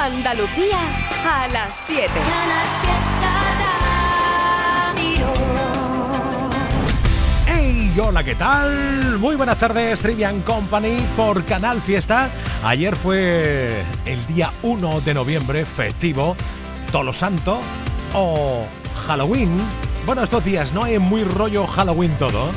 Andalucía 0.00 0.78
a 1.26 1.48
las 1.48 1.76
7. 1.88 2.08
¡Hey! 7.46 7.92
Hola, 8.00 8.22
¿qué 8.22 8.36
tal? 8.36 9.18
Muy 9.18 9.34
buenas 9.34 9.58
tardes, 9.58 10.00
Trivian 10.00 10.42
Company 10.42 11.04
por 11.16 11.44
Canal 11.44 11.82
Fiesta. 11.82 12.30
Ayer 12.64 12.94
fue 12.94 13.82
el 14.04 14.24
día 14.28 14.52
1 14.62 15.00
de 15.00 15.14
noviembre, 15.14 15.66
festivo, 15.66 16.36
Tolo 16.92 17.12
Santo 17.12 17.58
o 18.14 18.66
Halloween. 19.08 19.58
Bueno, 20.06 20.22
estos 20.22 20.44
días 20.44 20.72
no 20.72 20.84
hay 20.84 21.00
muy 21.00 21.24
rollo 21.24 21.66
Halloween 21.66 22.16
todo. 22.18 22.50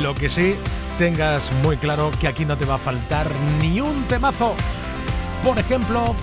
Lo 0.00 0.14
que 0.14 0.28
sí, 0.28 0.54
tengas 0.98 1.50
muy 1.64 1.76
claro 1.76 2.12
que 2.20 2.28
aquí 2.28 2.44
no 2.44 2.56
te 2.56 2.64
va 2.64 2.76
a 2.76 2.78
faltar 2.78 3.26
ni 3.60 3.80
un 3.80 4.04
temazo. 4.04 4.54
Por 5.44 5.58
ejemplo, 5.58 6.14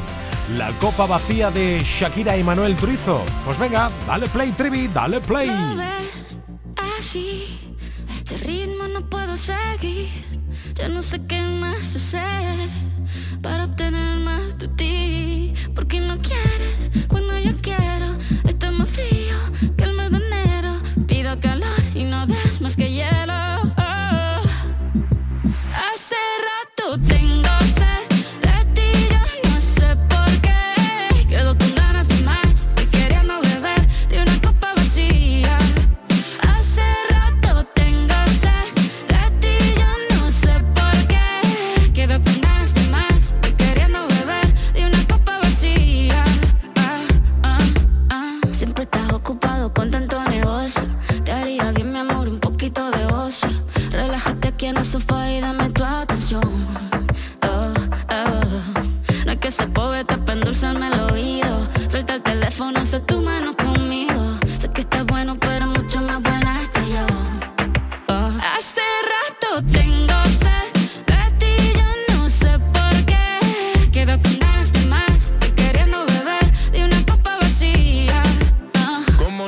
la 0.54 0.72
copa 0.80 1.06
vacía 1.06 1.50
de 1.50 1.82
Shakira 1.84 2.38
y 2.38 2.44
Manuel 2.44 2.76
Turizo. 2.76 3.24
Pues 3.44 3.58
venga, 3.58 3.90
dale 4.08 4.28
play, 4.28 4.52
Trivi, 4.52 4.88
dale 4.88 5.20
play. 5.20 5.50
así, 7.00 7.76
este 8.10 8.38
ritmo 8.38 8.88
no 8.88 9.02
puedo 9.10 9.36
seguir. 9.36 10.10
Ya 10.76 10.90
no 10.90 11.02
sé 11.02 11.22
qué 11.28 11.42
más 11.42 11.96
hacer 11.96 12.70
para 13.42 13.66
obtener 13.66 14.20
más 14.20 14.58
de 14.58 14.68
ti. 14.70 15.54
Porque 15.74 16.00
no 16.00 16.16
quieres 16.18 17.08
cuando 17.08 17.38
yo 17.40 17.54
quiero. 17.62 18.18
Está 18.48 18.72
más 18.72 18.90
frío 18.90 19.38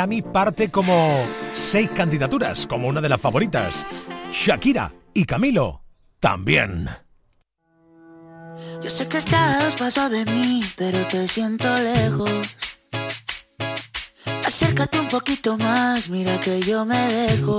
Grammy 0.00 0.22
parte 0.22 0.70
como 0.70 1.26
seis 1.52 1.90
candidaturas, 1.94 2.66
como 2.66 2.88
una 2.88 3.02
de 3.02 3.08
las 3.10 3.20
favoritas. 3.20 3.84
Shakira 4.32 4.90
y 5.12 5.26
Camilo 5.26 5.82
también. 6.18 6.88
Yo 8.82 8.88
sé 8.88 9.06
que 9.08 9.18
estás 9.18 9.74
paso 9.74 10.08
de 10.08 10.24
mí, 10.24 10.64
pero 10.78 11.06
te 11.06 11.28
siento 11.28 11.68
lejos. 11.76 12.30
Acércate 14.42 15.00
un 15.00 15.08
poquito 15.08 15.58
más, 15.58 16.08
mira 16.08 16.40
que 16.40 16.62
yo 16.62 16.86
me 16.86 17.06
dejo. 17.12 17.58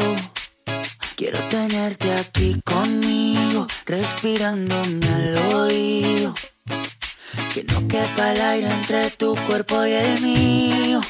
Quiero 1.15 1.37
tenerte 1.47 2.11
aquí 2.11 2.59
conmigo, 2.65 3.67
respirándome 3.85 5.07
al 5.07 5.37
oído. 5.53 6.33
Que 7.53 7.63
no 7.65 7.87
quepa 7.87 8.31
el 8.33 8.41
aire 8.41 8.71
entre 8.71 9.11
tu 9.11 9.35
cuerpo 9.45 9.85
y 9.85 9.91
el 9.91 10.21
mío. 10.21 11.01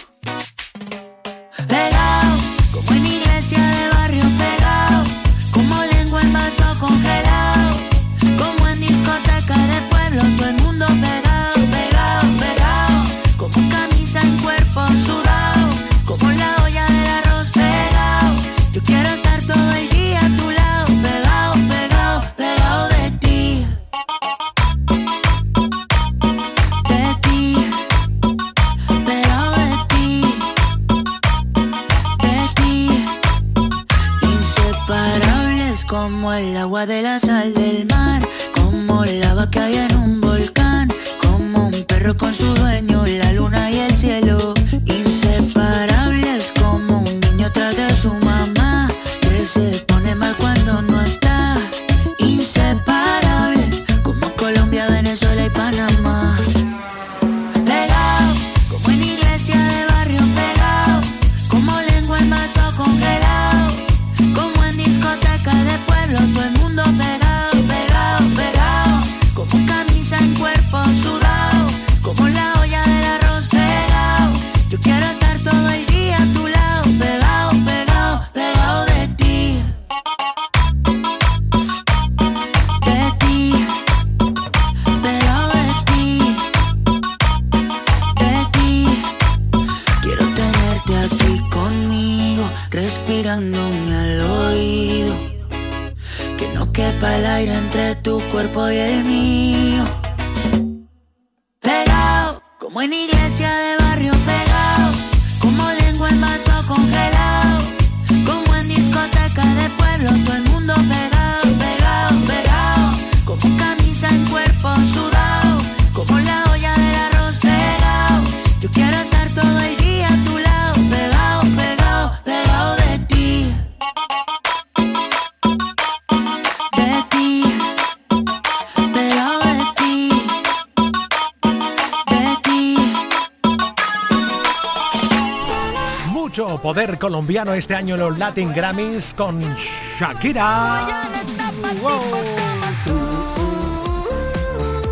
poder 136.74 136.98
colombiano 136.98 137.54
este 137.54 137.76
año 137.76 137.96
en 137.96 138.00
los 138.00 138.18
Latin 138.18 138.54
Grammys 138.54 139.14
con 139.14 139.44
Shakira. 139.56 141.02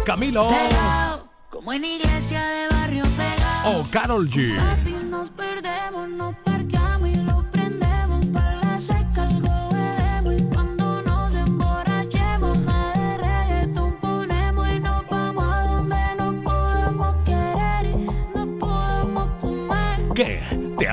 Camilo. 0.05 0.49
O 3.63 3.83
Carol 3.89 4.25
oh, 4.25 4.29
G. 4.29 4.99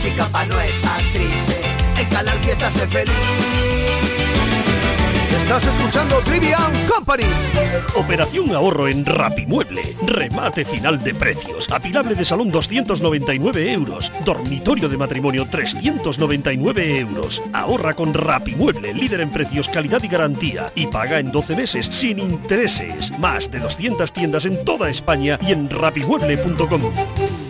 música 0.00 0.26
pa' 0.32 0.46
no 0.46 0.58
estar 0.62 0.98
triste. 1.12 1.60
En 1.98 2.08
Canal 2.08 2.38
Fiesta 2.38 2.70
sé 2.70 2.86
feliz. 2.86 3.12
Estás 5.36 5.66
escuchando 5.66 6.16
Trivian 6.20 6.72
Company. 6.88 7.24
Operación 7.96 8.54
ahorro 8.54 8.88
en 8.88 9.04
Rapimueble. 9.04 9.82
Remate 10.06 10.64
final 10.64 11.04
de 11.04 11.12
precios. 11.12 11.70
Apilable 11.70 12.14
de 12.14 12.24
salón 12.24 12.50
299 12.50 13.72
euros. 13.72 14.10
Dormitorio 14.24 14.88
de 14.88 14.96
matrimonio 14.96 15.46
399 15.50 17.00
euros. 17.00 17.42
Ahorra 17.52 17.92
con 17.92 18.14
Rapimueble, 18.14 18.94
líder 18.94 19.20
en 19.20 19.30
precios, 19.30 19.68
calidad 19.68 20.02
y 20.02 20.08
garantía. 20.08 20.72
Y 20.74 20.86
paga 20.86 21.18
en 21.18 21.30
12 21.30 21.56
meses 21.56 21.84
sin 21.84 22.20
intereses. 22.20 23.10
Más 23.18 23.50
de 23.50 23.58
200 23.58 24.10
tiendas 24.14 24.46
en 24.46 24.64
toda 24.64 24.88
España 24.88 25.38
y 25.42 25.52
en 25.52 25.68
rapimueble.com. 25.68 27.49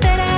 la 0.00 0.31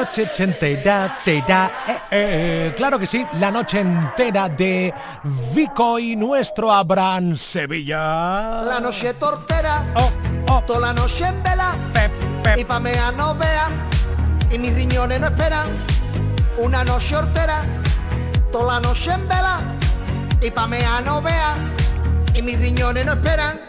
noche 0.00 0.30
entera 0.38 1.18
te 1.22 1.44
da, 1.46 1.84
eh, 1.86 2.00
eh, 2.10 2.74
claro 2.74 2.98
que 2.98 3.06
sí, 3.06 3.26
la 3.38 3.50
noche 3.50 3.80
entera 3.80 4.48
de 4.48 4.92
Vico 5.52 5.98
y 5.98 6.16
nuestro 6.16 6.72
Abraham 6.72 7.36
Sevilla. 7.36 8.62
La 8.62 8.80
noche 8.80 9.12
tortera, 9.14 9.84
Oh, 9.96 10.10
oh, 10.48 10.62
toda 10.62 10.80
la 10.80 10.92
noche 10.94 11.26
en 11.26 11.42
vela, 11.42 11.74
pep, 11.92 12.10
pep. 12.42 12.58
y 12.58 12.64
pamea 12.64 13.12
no 13.12 13.34
vea, 13.34 13.68
y 14.50 14.58
mis 14.58 14.74
riñones 14.74 15.20
no 15.20 15.26
esperan. 15.26 15.68
Una 16.56 16.82
noche 16.82 17.16
hortera, 17.16 17.60
toda 18.50 18.74
la 18.74 18.80
noche 18.80 19.12
en 19.12 19.28
vela, 19.28 19.58
y 20.40 20.50
pamea 20.50 21.02
no 21.02 21.20
vea, 21.20 21.52
y 22.34 22.40
mis 22.40 22.58
riñones 22.58 23.04
no 23.04 23.12
esperan. 23.12 23.60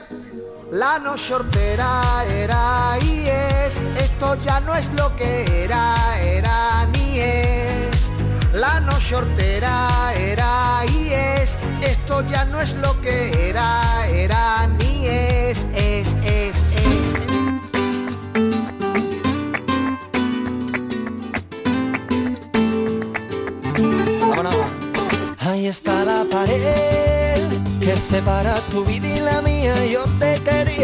La 0.72 0.98
noche 0.98 1.34
hortera 1.34 2.24
era 2.30 2.98
y 3.02 3.28
es, 3.72 4.04
esto 4.04 4.36
ya 4.44 4.60
no 4.60 4.75
es 4.75 4.92
lo 4.94 5.16
que 5.16 5.63
era, 5.63 6.20
era 6.22 6.86
ni 6.88 7.20
es. 7.20 8.12
La 8.54 8.80
noche 8.80 9.16
hortera 9.16 10.13
era 10.16 10.84
y 10.86 11.12
es, 11.13 11.58
esto 11.82 12.25
ya 12.28 12.46
no 12.46 12.60
es 12.60 12.74
lo 12.75 13.00
que 13.01 13.50
era, 13.50 14.08
era 14.08 14.68
ni 14.68 15.08
es, 15.08 15.66
es, 15.74 16.16
es, 16.24 16.58
es. 16.58 16.63
Ahí 25.40 25.68
está 25.68 26.06
la 26.06 26.25
pared 26.30 27.50
que 27.80 27.98
separa 27.98 28.56
tu 28.70 28.84
vida 28.86 29.08
y 29.08 29.20
la 29.20 29.42
mía. 29.42 29.74
Yo 29.86 30.00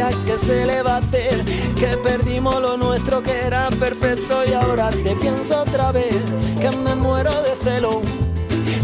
quería 0.09 0.25
que 0.25 0.45
se 0.45 0.65
le 0.65 0.81
va 0.83 0.95
a 0.95 0.97
hacer, 0.97 1.43
que 1.75 1.97
perdimos 1.97 2.61
lo 2.61 2.77
nuestro 2.77 3.21
que 3.21 3.31
era 3.31 3.69
perfecto 3.69 4.43
y 4.45 4.53
ahora 4.53 4.89
te 4.89 5.15
pienso 5.15 5.61
otra 5.61 5.91
vez, 5.91 6.17
que 6.59 6.69
me 6.77 6.95
muero 6.95 7.31
de 7.41 7.55
celo, 7.63 8.01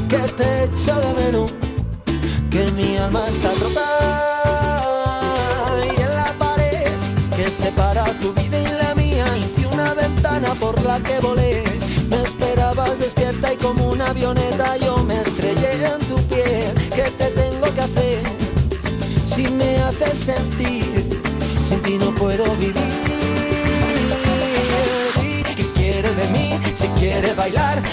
que 0.10 0.18
te 0.18 0.63
echo 0.65 1.00
de 1.01 1.13
menos, 1.13 1.53
que 2.50 2.72
mi 2.74 2.98
alma 2.98 3.27
está 3.27 3.51
rota. 3.62 3.89
Y 5.86 6.01
en 6.01 6.15
la 6.15 6.34
pared 6.39 6.92
que 7.36 7.48
separa 7.48 8.06
tu 8.20 8.34
vida 8.34 8.60
y 8.60 8.68
la 8.84 8.96
mía 8.96 9.25
hice 9.38 9.68
una 9.68 9.94
ventana 9.94 10.53
por 10.56 10.82
la 10.84 11.00
que 11.00 11.20
volé. 11.20 11.63
Me 12.10 12.22
esperabas 12.22 13.00
despierta 13.00 13.53
y 13.53 13.58
como 13.58 13.89
una 13.89 14.08
avioneta 14.08 14.77
yo 14.77 14.98
me 15.03 15.22
estrellé 15.22 15.86
en 15.86 16.00
tu 16.08 16.15
piel. 16.27 16.74
¿Qué 16.94 17.12
te 17.18 17.27
tengo 17.32 17.74
que 17.74 17.82
hacer? 17.82 18.22
Si 19.36 19.48
me 19.48 19.77
haces 19.77 20.13
sentir, 20.25 20.62
bailar, 27.43 27.92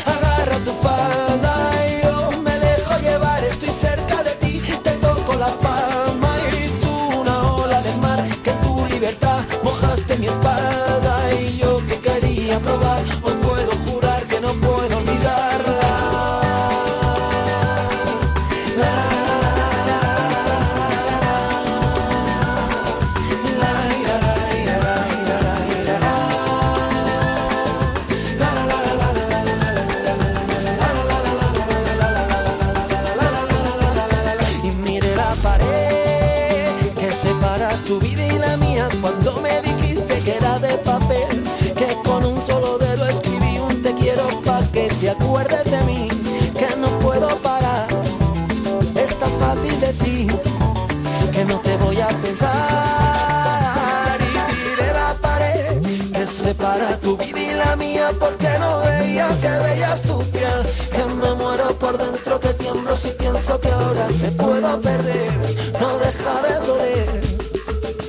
que 59.99 61.05
me 61.05 61.35
muero 61.35 61.77
por 61.79 61.99
dentro, 61.99 62.39
que 62.39 62.55
tiemblo 62.55 62.97
si 62.97 63.09
pienso 63.11 63.61
que 63.61 63.71
ahora 63.71 64.07
te 64.07 64.31
puedo 64.33 64.81
perder. 64.81 65.33
No 65.81 65.99
deja 65.99 66.43
de 66.43 66.67
doler, 66.67 67.23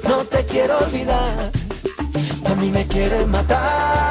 no 0.04 0.18
te 0.26 0.46
quiero 0.46 0.78
olvidar. 0.78 1.52
Tú 2.44 2.52
a 2.52 2.56
mí 2.56 2.70
me 2.70 2.86
quieres 2.86 3.28
matar. 3.28 4.11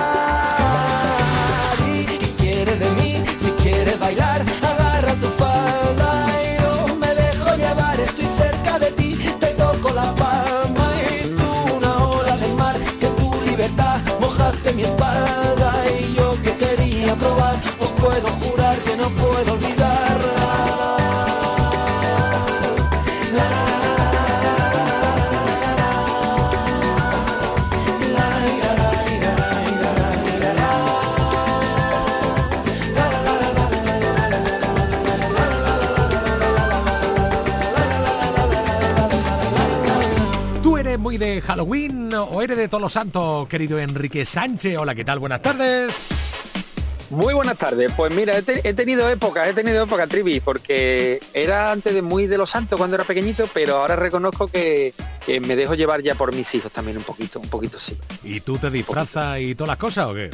Halloween 41.50 42.14
o 42.14 42.40
eres 42.42 42.57
de 42.57 42.69
Todos 42.69 42.80
los 42.80 42.92
Santos, 42.92 43.49
querido 43.49 43.80
Enrique 43.80 44.25
Sánchez? 44.25 44.76
Hola, 44.78 44.95
¿qué 44.95 45.04
tal? 45.04 45.19
Buenas 45.19 45.42
tardes. 45.42 46.09
Muy 47.11 47.35
buenas 47.35 47.59
tardes. 47.59 47.92
Pues 47.97 48.14
mira, 48.14 48.38
he, 48.38 48.42
te- 48.42 48.61
he 48.69 48.73
tenido 48.73 49.11
época, 49.11 49.49
he 49.49 49.52
tenido 49.52 49.83
época, 49.83 50.07
Trivi, 50.07 50.38
porque 50.38 51.19
era 51.35 51.73
antes 51.73 51.92
de 51.92 52.02
muy 52.02 52.28
de 52.28 52.38
los 52.38 52.50
santos 52.50 52.78
cuando 52.78 52.95
era 52.95 53.02
pequeñito, 53.04 53.49
pero 53.52 53.78
ahora 53.78 53.97
reconozco 53.97 54.47
que, 54.47 54.95
que 55.26 55.40
me 55.40 55.57
dejo 55.57 55.75
llevar 55.75 56.02
ya 56.02 56.14
por 56.14 56.33
mis 56.33 56.54
hijos 56.54 56.71
también 56.71 56.99
un 56.99 57.02
poquito, 57.02 57.40
un 57.40 57.49
poquito 57.49 57.80
sí. 57.80 57.99
¿Y 58.23 58.38
tú 58.42 58.57
te 58.57 58.71
disfrazas 58.71 59.40
y 59.40 59.57
todas 59.57 59.71
las 59.71 59.76
cosas 59.78 60.07
o 60.07 60.14
qué? 60.14 60.30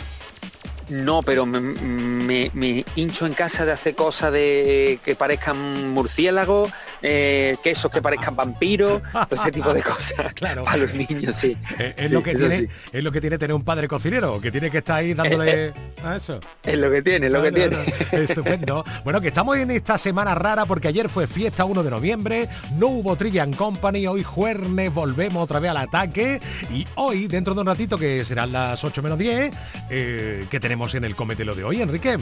No, 0.91 1.23
pero 1.23 1.47
me, 1.47 1.61
me- 1.61 2.51
me 2.53 2.85
hincho 2.95 3.25
en 3.25 3.33
casa 3.33 3.65
de 3.65 3.73
hacer 3.73 3.95
cosas 3.95 4.33
de 4.33 5.01
que 5.03 5.15
parezcan 5.17 5.89
murciélagos, 5.95 6.71
eh, 7.09 7.57
quesos 7.63 7.91
que 7.91 8.03
parezcan 8.03 8.35
vampiros, 8.35 9.01
todo 9.13 9.41
ese 9.41 9.53
tipo 9.53 9.73
de 9.73 9.83
cosas. 9.83 10.17
Claro. 10.35 10.65
Para 10.65 10.79
los 10.79 10.95
niños, 10.95 11.35
sí. 11.35 11.57
Eh, 11.79 11.95
Es, 11.97 12.09
Sí, 12.09 12.15
lo 12.15 12.23
que 12.23 12.35
tiene, 12.35 12.59
sí. 12.59 12.69
es 12.93 13.05
lo 13.05 13.13
que 13.13 13.21
tiene 13.21 13.39
tener 13.39 13.55
un 13.55 13.65
padre 13.65 13.89
cocinero, 13.89 14.41
que 14.41 14.51
tiene 14.51 14.71
que 14.71 14.79
estar 14.79 14.99
ahí 14.99 15.15
dándole 15.15 15.73
a 16.05 16.17
eso. 16.17 16.41
Es 16.63 16.77
lo 16.79 16.91
que 16.91 17.03
tiene, 17.03 17.27
es 17.27 17.33
lo 17.33 17.43
que 17.43 17.53
tiene. 17.53 17.77
Estupendo. 18.13 18.85
Bueno, 19.05 19.21
que 19.21 19.29
estamos 19.29 19.57
en 19.57 19.71
esta 19.71 19.99
semana 19.99 20.35
rara 20.35 20.67
porque 20.67 20.89
ayer 20.89 21.09
fue 21.09 21.27
fiesta 21.27 21.65
1 21.65 21.83
de 21.83 21.91
noviembre, 21.91 22.49
no 22.79 22.89
hubo 22.89 23.17
Trivian 23.17 23.53
Company, 23.53 24.07
hoy 24.07 24.23
jueves 24.23 24.47
volvemos 24.95 25.43
otra 25.43 25.59
vez 25.59 25.71
al 25.71 25.79
ataque 25.79 26.41
y 26.71 26.87
hoy, 26.97 27.27
dentro 27.27 27.55
de 27.55 27.61
un 27.61 27.67
ratito 27.67 27.99
que 27.99 28.25
serán 28.25 28.53
las 28.53 28.83
8 28.85 29.03
menos 29.03 29.19
10, 29.19 29.51
eh, 29.91 30.47
que 30.49 30.61
tenemos 30.61 30.95
en 30.95 31.05
el 31.05 31.17
cometelo 31.17 31.55
de 31.55 31.65
hoy, 31.65 31.83
Enrique? 31.83 32.17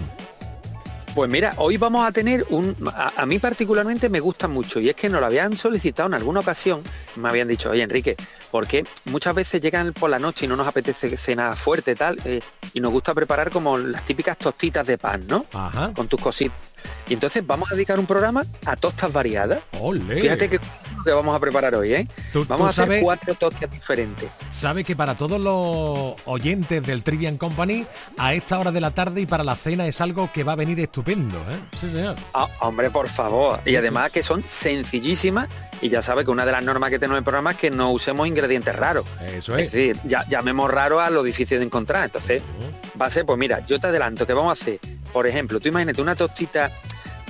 Pues 1.14 1.30
mira, 1.30 1.54
hoy 1.58 1.76
vamos 1.76 2.04
a 2.04 2.10
tener 2.10 2.44
un... 2.50 2.76
A, 2.92 3.12
a 3.22 3.24
mí 3.24 3.38
particularmente 3.38 4.08
me 4.08 4.18
gusta 4.18 4.48
mucho 4.48 4.80
y 4.80 4.88
es 4.88 4.96
que 4.96 5.08
nos 5.08 5.20
lo 5.20 5.26
habían 5.26 5.56
solicitado 5.56 6.08
en 6.08 6.14
alguna 6.14 6.40
ocasión, 6.40 6.82
me 7.14 7.28
habían 7.28 7.46
dicho, 7.46 7.70
oye 7.70 7.84
Enrique, 7.84 8.16
porque 8.50 8.84
muchas 9.04 9.32
veces 9.32 9.62
llegan 9.62 9.92
por 9.92 10.10
la 10.10 10.18
noche 10.18 10.46
y 10.46 10.48
no 10.48 10.56
nos 10.56 10.66
apetece 10.66 11.16
cenar 11.16 11.56
fuerte 11.56 11.94
tal, 11.94 12.20
eh, 12.24 12.40
y 12.72 12.80
nos 12.80 12.90
gusta 12.90 13.14
preparar 13.14 13.50
como 13.50 13.78
las 13.78 14.04
típicas 14.04 14.36
tostitas 14.36 14.84
de 14.88 14.98
pan, 14.98 15.24
¿no? 15.28 15.46
Ajá. 15.52 15.92
Con 15.94 16.08
tus 16.08 16.20
cositas. 16.20 16.73
Y 17.08 17.14
entonces 17.14 17.46
vamos 17.46 17.70
a 17.70 17.74
dedicar 17.74 17.98
un 17.98 18.06
programa 18.06 18.44
a 18.64 18.76
tostas 18.76 19.12
variadas. 19.12 19.60
Ole. 19.80 20.16
Fíjate 20.16 20.48
que, 20.48 20.58
que 20.58 21.10
vamos 21.12 21.34
a 21.36 21.38
preparar 21.40 21.74
hoy, 21.74 21.92
¿eh? 21.94 22.08
Tú- 22.32 22.46
vamos 22.48 22.58
tú 22.58 22.66
a 22.66 22.70
hacer 22.70 22.84
sabes- 22.86 23.02
cuatro 23.02 23.34
tostas 23.34 23.70
diferentes. 23.70 24.28
Sabe 24.50 24.84
que 24.84 24.96
para 24.96 25.14
todos 25.14 25.38
los 25.40 26.14
oyentes 26.24 26.82
del 26.82 27.02
Trivian 27.02 27.36
Company, 27.36 27.84
a 28.16 28.32
esta 28.34 28.58
hora 28.58 28.72
de 28.72 28.80
la 28.80 28.90
tarde 28.90 29.20
y 29.20 29.26
para 29.26 29.44
la 29.44 29.54
cena 29.54 29.86
es 29.86 30.00
algo 30.00 30.30
que 30.32 30.44
va 30.44 30.52
a 30.52 30.56
venir 30.56 30.80
estupendo, 30.80 31.36
¿eh? 31.50 31.60
Sí, 31.78 31.90
señor. 31.90 32.16
Ah, 32.32 32.48
hombre, 32.60 32.90
por 32.90 33.08
favor. 33.08 33.60
Y 33.66 33.76
además 33.76 34.10
que 34.10 34.22
son 34.22 34.42
sencillísimas 34.42 35.48
y 35.80 35.88
ya 35.90 36.02
sabe 36.02 36.24
que 36.24 36.30
una 36.30 36.46
de 36.46 36.52
las 36.52 36.62
normas 36.64 36.90
que 36.90 36.98
tenemos 36.98 37.16
en 37.16 37.18
el 37.18 37.24
programa 37.24 37.52
es 37.52 37.56
que 37.58 37.70
no 37.70 37.90
usemos 37.90 38.26
ingredientes 38.26 38.74
raros. 38.74 39.06
Eso 39.26 39.56
Es 39.56 39.66
es. 39.66 39.72
decir, 39.72 39.98
ya, 40.04 40.24
llamemos 40.28 40.70
raro 40.70 41.00
a 41.00 41.10
lo 41.10 41.22
difícil 41.22 41.58
de 41.58 41.64
encontrar. 41.64 42.04
Entonces, 42.04 42.42
va 43.00 43.06
a 43.06 43.10
ser, 43.10 43.26
pues 43.26 43.38
mira, 43.38 43.64
yo 43.66 43.78
te 43.78 43.86
adelanto 43.88 44.26
que 44.26 44.32
vamos 44.32 44.58
a 44.58 44.62
hacer, 44.62 44.78
por 45.12 45.26
ejemplo, 45.26 45.60
tú 45.60 45.68
imagínate 45.68 46.00
una 46.02 46.14
tostita 46.14 46.70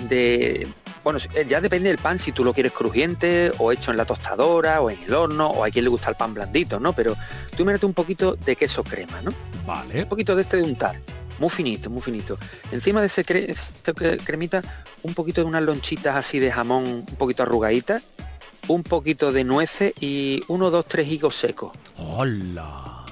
de... 0.09 0.67
Bueno, 1.03 1.19
eh, 1.35 1.45
ya 1.47 1.61
depende 1.61 1.91
del 1.91 1.99
pan 1.99 2.19
si 2.19 2.33
tú 2.33 2.45
lo 2.45 2.55
quieres 2.55 2.73
crujiente 2.73 3.53
o 3.59 3.73
hecho 3.73 3.91
en 3.91 3.99
la 3.99 4.07
tostadora 4.07 4.81
o 4.81 4.89
en 4.91 5.03
el 5.03 5.13
horno 5.15 5.49
o 5.49 5.63
a 5.65 5.71
quien 5.71 5.85
le 5.85 5.91
gusta 5.91 6.09
el 6.09 6.17
pan 6.17 6.33
blandito, 6.33 6.81
¿no? 6.81 6.95
Pero 6.95 7.15
tú 7.57 7.63
imagínate 7.63 7.85
un 7.87 7.93
poquito 7.95 8.37
de 8.37 8.57
queso 8.57 8.83
crema, 8.83 9.21
¿no? 9.23 9.33
Vale. 9.67 10.05
Un 10.05 10.09
poquito 10.09 10.35
de 10.35 10.43
este 10.43 10.57
de 10.57 10.63
untar. 10.63 10.99
Muy 11.39 11.51
finito, 11.51 11.91
muy 11.91 12.01
finito. 12.01 12.39
Encima 12.73 13.01
de 13.01 13.09
ese 13.09 13.25
cre- 13.27 13.51
este 13.51 13.93
cre- 13.93 14.23
cremita, 14.25 14.63
un 15.03 15.13
poquito 15.15 15.43
de 15.43 15.47
unas 15.47 15.63
lonchitas 15.63 16.17
así 16.17 16.39
de 16.39 16.51
jamón 16.51 16.85
un 16.87 17.05
poquito 17.19 17.43
arrugaditas, 17.43 18.03
un 18.69 18.83
poquito 18.83 19.31
de 19.31 19.45
nueces 19.45 19.93
y 20.01 20.43
uno, 20.49 20.71
dos, 20.71 20.87
tres 20.87 21.07
higos 21.09 21.35
secos. 21.35 21.73
Hola. 21.99 23.05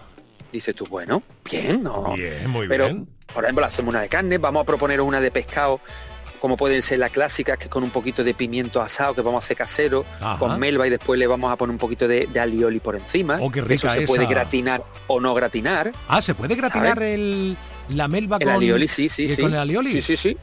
Dices 0.50 0.74
tú, 0.74 0.86
bueno, 0.86 1.22
bien, 1.50 1.82
¿no? 1.82 2.14
Bien, 2.14 2.48
muy 2.48 2.68
Pero, 2.68 2.84
bien. 2.86 3.08
por 3.34 3.44
ejemplo, 3.44 3.64
hacemos 3.66 3.90
una 3.90 4.00
de 4.02 4.08
carne, 4.08 4.38
vamos 4.38 4.62
a 4.62 4.66
proponer 4.66 5.00
una 5.00 5.20
de 5.20 5.30
pescado, 5.30 5.80
como 6.42 6.56
pueden 6.56 6.82
ser 6.82 6.98
las 6.98 7.12
clásicas, 7.12 7.56
que 7.56 7.68
con 7.68 7.84
un 7.84 7.90
poquito 7.90 8.24
de 8.24 8.34
pimiento 8.34 8.82
asado, 8.82 9.14
que 9.14 9.20
vamos 9.20 9.44
a 9.44 9.44
hacer 9.44 9.56
casero, 9.56 10.04
Ajá. 10.20 10.40
con 10.40 10.58
melva 10.58 10.84
y 10.88 10.90
después 10.90 11.16
le 11.16 11.28
vamos 11.28 11.52
a 11.52 11.56
poner 11.56 11.70
un 11.70 11.78
poquito 11.78 12.08
de, 12.08 12.26
de 12.26 12.40
alioli 12.40 12.80
por 12.80 12.96
encima. 12.96 13.38
Oh, 13.40 13.48
qué 13.48 13.60
Eso 13.60 13.68
rica 13.68 13.92
se 13.92 14.00
puede 14.08 14.24
esa. 14.24 14.30
gratinar 14.32 14.82
o 15.06 15.20
no 15.20 15.34
gratinar. 15.34 15.92
Ah, 16.08 16.20
¿se 16.20 16.34
puede 16.34 16.56
gratinar 16.56 17.00
el, 17.00 17.56
la 17.90 18.08
melva 18.08 18.38
El 18.40 18.46
con 18.48 18.54
alioli, 18.54 18.88
sí, 18.88 19.08
sí, 19.08 19.28
sí. 19.28 19.40
con 19.40 19.52
el 19.52 19.60
alioli? 19.60 19.92
Sí, 19.92 20.00
sí, 20.00 20.16
sí. 20.16 20.36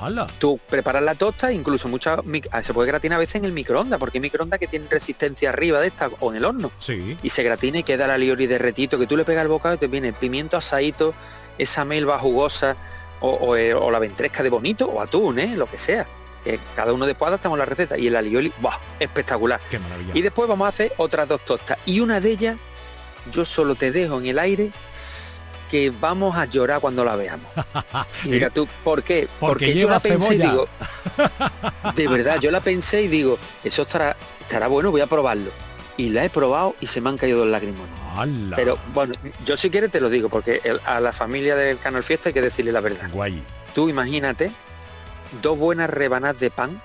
Hala. 0.00 0.26
Tú 0.38 0.58
preparas 0.70 1.02
la 1.02 1.14
tosta, 1.14 1.52
incluso 1.52 1.88
muchas 1.88 2.20
ah, 2.50 2.62
se 2.62 2.72
puede 2.72 2.88
gratinar 2.88 3.16
a 3.16 3.20
veces 3.20 3.34
en 3.34 3.44
el 3.44 3.52
microondas, 3.52 3.98
porque 3.98 4.16
hay 4.16 4.22
microondas 4.22 4.58
que 4.58 4.66
tienen 4.66 4.88
resistencia 4.88 5.50
arriba 5.50 5.78
de 5.78 5.88
esta 5.88 6.08
o 6.20 6.30
en 6.30 6.38
el 6.38 6.46
horno. 6.46 6.70
Sí. 6.78 7.18
Y 7.22 7.28
se 7.28 7.42
gratina 7.42 7.80
y 7.80 7.82
queda 7.82 8.06
el 8.06 8.12
alioli 8.12 8.46
derretito, 8.46 8.98
que 8.98 9.06
tú 9.06 9.14
le 9.14 9.26
pegas 9.26 9.42
el 9.42 9.48
bocado 9.48 9.74
y 9.74 9.78
te 9.78 9.88
viene 9.88 10.08
el 10.08 10.14
pimiento 10.14 10.56
asadito, 10.56 11.12
esa 11.58 11.84
melva 11.84 12.18
jugosa, 12.18 12.78
o, 13.24 13.30
o, 13.36 13.56
eh, 13.56 13.72
o 13.72 13.90
la 13.90 13.98
ventresca 13.98 14.42
de 14.42 14.50
bonito, 14.50 14.86
o 14.86 15.00
atún, 15.00 15.38
¿eh? 15.38 15.56
lo 15.56 15.66
que 15.66 15.78
sea. 15.78 16.06
Que 16.42 16.60
cada 16.76 16.92
uno 16.92 17.06
después 17.06 17.28
adaptamos 17.28 17.58
la 17.58 17.64
receta. 17.64 17.96
Y 17.96 18.08
el 18.08 18.16
alioli, 18.16 18.52
¡buah! 18.60 18.78
espectacular. 19.00 19.60
Qué 19.70 19.78
maravilla. 19.78 20.12
Y 20.14 20.20
después 20.20 20.46
vamos 20.46 20.66
a 20.66 20.68
hacer 20.68 20.92
otras 20.98 21.26
dos 21.26 21.42
tostas. 21.44 21.78
Y 21.86 22.00
una 22.00 22.20
de 22.20 22.30
ellas, 22.30 22.56
yo 23.32 23.46
solo 23.46 23.74
te 23.74 23.92
dejo 23.92 24.18
en 24.18 24.26
el 24.26 24.38
aire 24.38 24.70
que 25.70 25.90
vamos 25.90 26.36
a 26.36 26.44
llorar 26.44 26.80
cuando 26.80 27.02
la 27.02 27.16
veamos. 27.16 27.50
Y 28.24 28.28
mira 28.28 28.50
tú, 28.50 28.68
¿por 28.82 29.02
qué? 29.02 29.26
Porque 29.40 29.68
yo 29.68 29.72
lleva 29.72 29.92
la 29.92 30.00
pensé 30.00 30.34
y 30.34 30.38
digo, 30.38 30.68
de 31.94 32.08
verdad, 32.08 32.38
yo 32.40 32.50
la 32.50 32.60
pensé 32.60 33.02
y 33.02 33.08
digo, 33.08 33.38
eso 33.62 33.82
estará, 33.82 34.16
estará 34.40 34.66
bueno, 34.68 34.90
voy 34.90 35.00
a 35.00 35.06
probarlo. 35.06 35.50
Y 35.96 36.08
la 36.10 36.24
he 36.24 36.30
probado 36.30 36.74
y 36.80 36.86
se 36.88 37.00
me 37.00 37.08
han 37.10 37.16
caído 37.16 37.38
dos 37.40 37.48
lágrimas. 37.48 37.88
Hala. 38.16 38.56
Pero 38.56 38.78
bueno, 38.92 39.14
yo 39.44 39.56
si 39.56 39.70
quieres 39.70 39.90
te 39.90 40.00
lo 40.00 40.08
digo, 40.10 40.28
porque 40.28 40.60
el- 40.64 40.80
a 40.84 40.98
la 41.00 41.12
familia 41.12 41.54
del 41.56 41.78
Canal 41.78 42.02
Fiesta 42.02 42.28
hay 42.30 42.32
que 42.32 42.42
decirle 42.42 42.72
la 42.72 42.80
verdad. 42.80 43.08
Guay. 43.12 43.42
Tú 43.74 43.88
imagínate 43.88 44.50
dos 45.42 45.58
buenas 45.58 45.88
rebanadas 45.90 46.38
de 46.40 46.50
pan, 46.50 46.80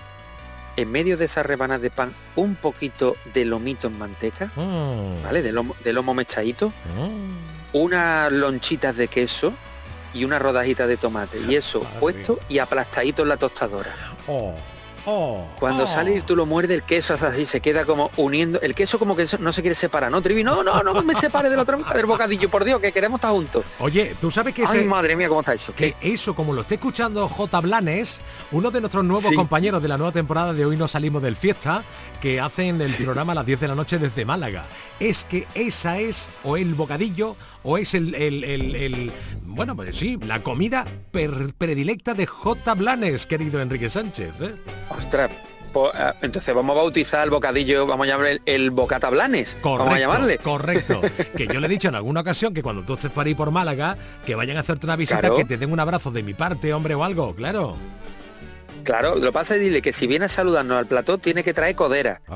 en 0.75 0.91
medio 0.91 1.17
de 1.17 1.25
esas 1.25 1.45
rebanadas 1.45 1.81
de 1.81 1.89
pan, 1.91 2.13
un 2.35 2.55
poquito 2.55 3.15
de 3.33 3.45
lomito 3.45 3.87
en 3.87 3.97
manteca, 3.97 4.51
Mm. 4.55 5.23
¿vale? 5.23 5.41
De 5.41 5.51
lomo, 5.51 5.75
de 5.83 5.91
lomo 5.93 6.13
mechadito, 6.13 6.69
Mm. 6.69 7.77
unas 7.77 8.31
lonchitas 8.31 8.95
de 8.95 9.07
queso 9.07 9.53
y 10.13 10.23
una 10.23 10.39
rodajita 10.39 10.87
de 10.87 10.97
tomate. 10.97 11.39
Y 11.47 11.55
eso 11.55 11.81
Madre 11.81 11.99
puesto 11.99 12.39
y 12.47 12.59
aplastadito 12.59 13.23
en 13.23 13.29
la 13.29 13.37
tostadora. 13.37 13.95
Oh. 14.27 14.55
Oh. 15.05 15.45
Cuando 15.59 15.83
oh. 15.83 15.87
sale 15.87 16.17
y 16.17 16.21
tú 16.21 16.35
lo 16.35 16.45
muerdes, 16.45 16.77
el 16.77 16.83
queso 16.83 17.13
es 17.13 17.23
así, 17.23 17.45
se 17.45 17.61
queda 17.61 17.85
como 17.85 18.11
uniendo. 18.17 18.59
El 18.61 18.75
queso 18.75 18.99
como 18.99 19.15
que 19.15 19.25
no 19.39 19.53
se 19.53 19.61
quiere 19.61 19.75
separar, 19.75 20.11
¿no, 20.11 20.21
Trivi? 20.21 20.43
No, 20.43 20.63
no, 20.63 20.81
no 20.83 21.01
me 21.03 21.15
separe 21.15 21.49
del 21.49 21.59
otro 21.59 21.77
del 21.77 22.05
bocadillo, 22.05 22.49
por 22.49 22.63
Dios, 22.65 22.79
que 22.81 22.91
queremos 22.91 23.17
estar 23.19 23.31
juntos. 23.31 23.63
Oye, 23.79 24.15
tú 24.19 24.31
sabes 24.31 24.53
que 24.53 24.63
Ay, 24.63 24.79
ese, 24.79 24.85
madre 24.85 25.15
mía, 25.15 25.27
¿cómo 25.27 25.39
está 25.41 25.53
eso? 25.53 25.73
que 25.73 25.95
eso, 26.01 26.35
como 26.35 26.53
lo 26.53 26.61
esté 26.61 26.75
escuchando 26.75 27.27
J. 27.27 27.59
Blanes, 27.61 28.19
uno 28.51 28.71
de 28.71 28.79
nuestros 28.81 29.03
nuevos 29.03 29.25
Sí. 29.25 29.35
compañeros 29.35 29.81
de 29.81 29.87
la 29.87 29.97
nueva 29.97 30.11
temporada 30.11 30.53
de 30.53 30.65
Hoy 30.65 30.77
no 30.77 30.87
salimos 30.87 31.21
del 31.21 31.35
fiesta, 31.35 31.83
que 32.21 32.39
hacen 32.39 32.81
el 32.81 32.93
programa 32.95 33.31
a 33.31 33.35
las 33.35 33.45
10 33.45 33.59
de 33.61 33.67
la 33.67 33.75
noche 33.75 33.97
desde 33.97 34.25
Málaga, 34.25 34.65
es 34.99 35.23
que 35.23 35.47
esa 35.55 35.99
es 35.99 36.29
o 36.43 36.57
el 36.57 36.73
bocadillo 36.73 37.35
o 37.63 37.77
es 37.77 37.93
el, 37.93 38.15
el- 38.15 38.43
el- 38.43 38.75
el- 38.75 39.11
bueno, 39.59 39.75
pues 39.75 39.93
sí, 39.97 40.17
la 40.25 40.41
comida 40.41 40.85
predilecta 41.57 42.13
de 42.13 42.25
J. 42.25 42.73
Blanes, 42.75 43.25
querido 43.25 43.59
Enrique 43.61 43.89
Sánchez. 43.89 44.39
¿eh? 44.39 44.55
Ostras, 44.89 45.29
Pues, 45.73 45.91
entonces 46.21 46.55
vamos 46.55 46.77
a 46.77 46.79
bautizar 46.81 47.25
el 47.25 47.29
bocadillo, 47.29 47.85
vamos 47.85 48.05
a 48.07 48.09
llamarle 48.11 48.31
el, 48.31 48.41
el 48.45 48.71
bocata 48.71 49.09
blanes. 49.09 49.57
Correcto, 49.61 49.77
vamos 49.79 49.93
a 49.95 49.99
llamarle. 49.99 50.37
Correcto. 50.37 51.01
que 51.35 51.47
yo 51.47 51.59
le 51.59 51.67
he 51.67 51.69
dicho 51.69 51.89
en 51.89 51.95
alguna 51.95 52.21
ocasión 52.21 52.53
que 52.53 52.63
cuando 52.63 52.83
tú 52.83 52.93
estés 52.93 53.11
por 53.11 53.27
ahí 53.27 53.35
por 53.35 53.51
Málaga, 53.51 53.97
que 54.25 54.33
vayan 54.33 54.55
a 54.55 54.61
hacerte 54.61 54.85
una 54.85 54.95
visita, 54.95 55.19
Claro. 55.19 55.35
que 55.35 55.43
te 55.45 55.57
den 55.57 55.71
un 55.73 55.79
abrazo 55.81 56.09
de 56.09 56.23
mi 56.23 56.33
parte, 56.33 56.73
hombre, 56.73 56.95
o 56.95 57.03
algo, 57.03 57.35
claro. 57.35 57.75
Claro, 58.83 59.15
lo 59.15 59.21
que 59.27 59.31
pasa 59.31 59.55
es 59.55 59.61
dile 59.61 59.81
que 59.81 59.93
si 59.93 60.07
viene 60.07 60.25
a 60.25 60.29
saludarnos 60.29 60.77
al 60.79 60.87
plató 60.87 61.17
tiene 61.17 61.43
que 61.43 61.53
traer 61.53 61.75
codera. 61.75 62.21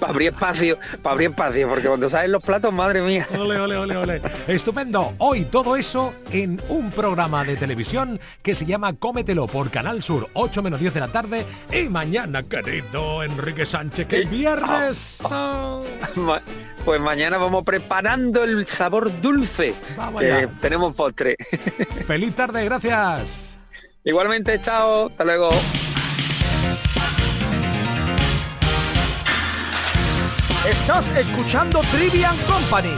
Para 0.00 0.10
abrir 0.12 0.30
espacio, 0.32 0.78
para 1.02 1.12
abrir 1.14 1.30
espacio, 1.30 1.68
porque 1.68 1.88
cuando 1.88 2.08
salen 2.08 2.32
los 2.32 2.42
platos, 2.42 2.72
madre 2.72 3.02
mía. 3.02 3.26
Ole, 3.38 3.58
ole, 3.58 3.76
ole, 3.76 3.96
ole. 3.96 4.22
Estupendo. 4.46 5.14
Hoy 5.18 5.44
todo 5.44 5.76
eso 5.76 6.14
en 6.30 6.60
un 6.68 6.90
programa 6.90 7.44
de 7.44 7.56
televisión 7.56 8.20
que 8.42 8.54
se 8.54 8.64
llama 8.66 8.94
Cómetelo 8.94 9.46
por 9.46 9.70
Canal 9.70 10.02
Sur, 10.02 10.28
8 10.34 10.62
menos 10.62 10.80
10 10.80 10.94
de 10.94 11.00
la 11.00 11.08
tarde. 11.08 11.46
Y 11.72 11.88
mañana, 11.88 12.42
querido 12.42 13.22
Enrique 13.22 13.66
Sánchez, 13.66 14.06
que 14.06 14.22
es 14.22 14.30
viernes. 14.30 15.16
Oh. 15.22 15.84
Ma- 16.16 16.42
Pues 16.84 17.00
mañana 17.00 17.38
vamos 17.38 17.64
preparando 17.64 18.44
el 18.44 18.66
sabor 18.66 19.20
dulce. 19.20 19.74
Vamos 19.96 20.22
tenemos 20.60 20.94
postre. 20.94 21.36
Feliz 22.06 22.34
tarde, 22.34 22.64
gracias. 22.64 23.47
Igualmente, 24.04 24.60
chao, 24.60 25.08
hasta 25.08 25.24
luego. 25.24 25.50
Estás 30.68 31.10
escuchando 31.16 31.80
Trivian 31.92 32.36
Company. 32.46 32.94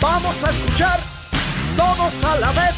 Vamos 0.00 0.42
a 0.44 0.50
escuchar 0.50 1.00
todos 1.76 2.24
a 2.24 2.36
la 2.36 2.52
vez 2.52 2.74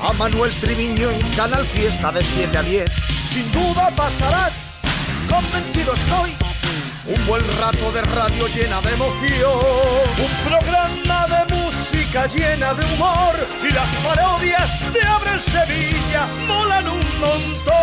a 0.00 0.12
Manuel 0.12 0.52
Triviño 0.60 1.10
en 1.10 1.30
Canal 1.30 1.66
Fiesta 1.66 2.12
de 2.12 2.22
7 2.22 2.56
a 2.56 2.62
10. 2.62 2.92
Sin 3.26 3.50
duda 3.52 3.90
pasarás, 3.96 4.70
convencido 5.28 5.94
estoy, 5.94 6.32
un 7.06 7.26
buen 7.26 7.42
rato 7.58 7.90
de 7.90 8.02
radio 8.02 8.46
llena 8.48 8.80
de 8.80 8.92
emoción. 8.92 9.50
Un 10.18 10.48
programa 10.48 11.17
llena 12.26 12.74
de 12.74 12.84
humor 12.94 13.34
y 13.62 13.72
las 13.72 13.90
parodias 13.96 14.92
de 14.92 15.02
Abre 15.02 15.38
Sevilla 15.38 16.26
molan 16.46 16.88
un 16.88 17.20
montón. 17.20 17.78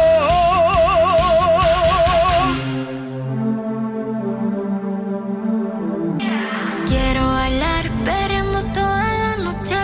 Quiero 6.85 7.27
bailar 7.27 7.89
perreando 8.03 8.61
toda 8.73 9.13
la 9.23 9.37
noche 9.37 9.77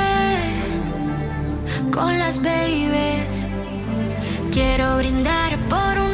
con 1.91 2.19
las 2.19 2.41
babies. 2.41 3.47
Quiero 4.51 4.97
brindar 4.97 5.57
por 5.69 5.97
un 5.97 6.10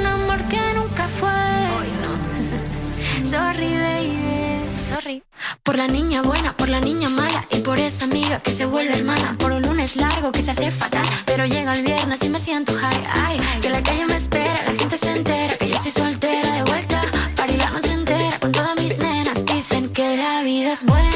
Por 5.67 5.77
la 5.77 5.87
niña 5.87 6.21
buena, 6.21 6.55
por 6.55 6.69
la 6.69 6.79
niña 6.79 7.09
mala 7.09 7.45
y 7.51 7.57
por 7.57 7.77
esa 7.77 8.05
amiga 8.05 8.39
que 8.39 8.51
se 8.51 8.65
vuelve 8.65 8.93
hermana. 8.99 9.35
Por 9.37 9.51
un 9.51 9.63
lunes 9.63 9.97
largo 9.97 10.31
que 10.31 10.41
se 10.41 10.51
hace 10.51 10.71
fatal, 10.71 11.05
pero 11.25 11.45
llega 11.45 11.73
el 11.73 11.83
viernes 11.83 12.23
y 12.23 12.29
me 12.29 12.39
siento 12.39 12.71
high. 12.73 13.03
Ay, 13.25 13.37
que 13.59 13.69
la 13.69 13.83
calle 13.83 14.05
me 14.05 14.15
espera, 14.15 14.55
la 14.65 14.79
gente 14.79 14.97
se 14.97 15.11
entera 15.11 15.53
que 15.57 15.67
yo 15.67 15.75
estoy 15.75 15.91
soltera 15.91 16.53
de 16.53 16.63
vuelta. 16.63 17.01
Para 17.35 17.51
la 17.51 17.69
noche 17.71 17.91
entera 17.91 18.39
con 18.39 18.53
todas 18.53 18.81
mis 18.81 18.97
nenas. 18.97 19.45
Dicen 19.45 19.89
que 19.89 20.15
la 20.15 20.41
vida 20.41 20.71
es 20.71 20.85
buena 20.85 21.06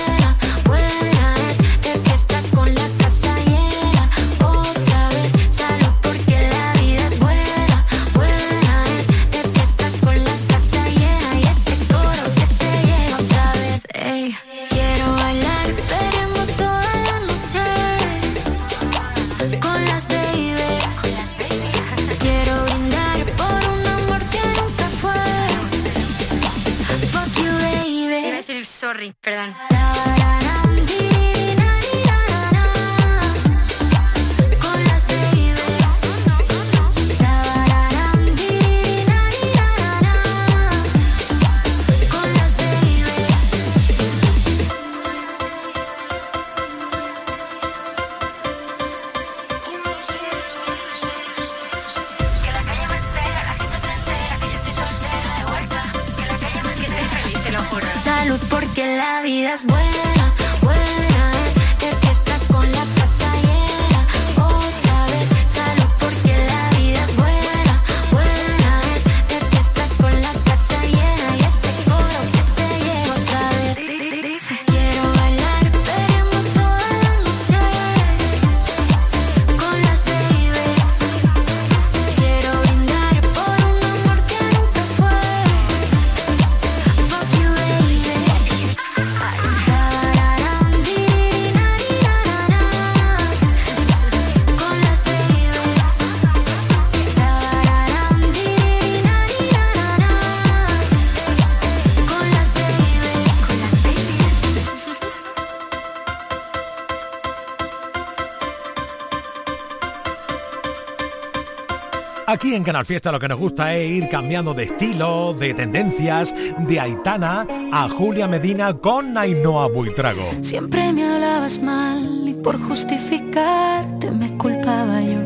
en 112.62 112.66
Canal 112.66 112.86
Fiesta 112.86 113.12
lo 113.12 113.20
que 113.20 113.28
nos 113.28 113.40
gusta 113.40 113.76
es 113.76 113.90
ir 113.90 114.08
cambiando 114.08 114.54
de 114.54 114.66
estilo, 114.66 115.34
de 115.34 115.56
tendencias, 115.56 116.32
de 116.60 116.80
Aitana 116.80 117.48
a 117.72 117.90
Julia 117.90 118.28
Medina 118.28 118.76
con 118.76 119.18
Ainhoa 119.18 119.68
Buitrago. 119.68 120.30
Siempre 120.44 120.94
me 120.94 121.04
hablabas 121.04 121.60
mal 121.60 122.28
y 122.28 122.36
por 122.36 122.62
justificarte 122.62 124.12
me 124.12 124.38
culpaba 124.38 125.02
yo. 125.02 125.22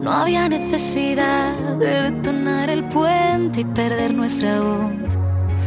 No 0.00 0.10
había 0.10 0.48
necesidad 0.48 1.52
de 1.76 2.10
detonar 2.10 2.70
el 2.70 2.84
puente 2.84 3.60
y 3.60 3.64
perder 3.66 4.14
nuestra 4.14 4.58
voz. 4.60 5.29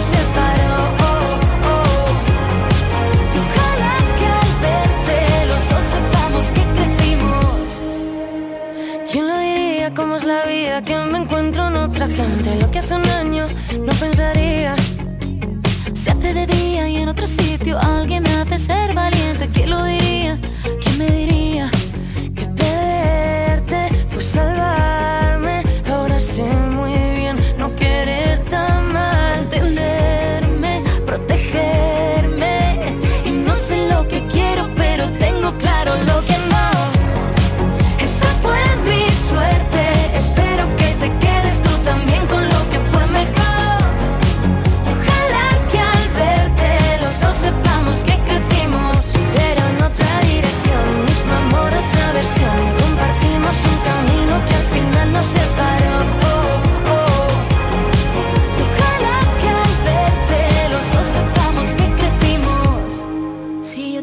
se 0.00 0.20
paró. 0.36 0.78
Y 3.34 3.36
ojalá 3.44 3.94
que 4.18 4.26
al 4.40 4.52
verte 4.66 5.18
los 5.50 5.62
dos 5.70 5.84
sepamos 5.94 6.44
que 6.54 6.62
crecimos 6.76 7.66
quién 9.10 9.28
lo 9.28 9.38
diría 9.38 9.94
cómo 9.94 10.16
es 10.16 10.24
la 10.24 10.44
vida 10.44 10.82
¿Quién 10.84 11.12
me 11.12 11.18
encuentra 11.18 11.68
en 11.68 11.76
otra 11.76 12.06
gente. 12.06 12.56
Lo 12.60 12.70
que 12.70 12.78
hace 12.78 12.94
un 12.94 13.06
año 13.06 13.46
no 13.78 13.92
pensaría. 13.94 14.74
Se 15.92 16.10
hace 16.10 16.32
de 16.32 16.46
día 16.46 16.88
y 16.88 16.96
en 16.96 17.08
otro 17.08 17.26
sitio 17.26 17.78
alguien 17.78 18.22
me 18.22 18.34
hace 18.36 18.58
ser 18.58 18.94
valiente. 18.94 19.48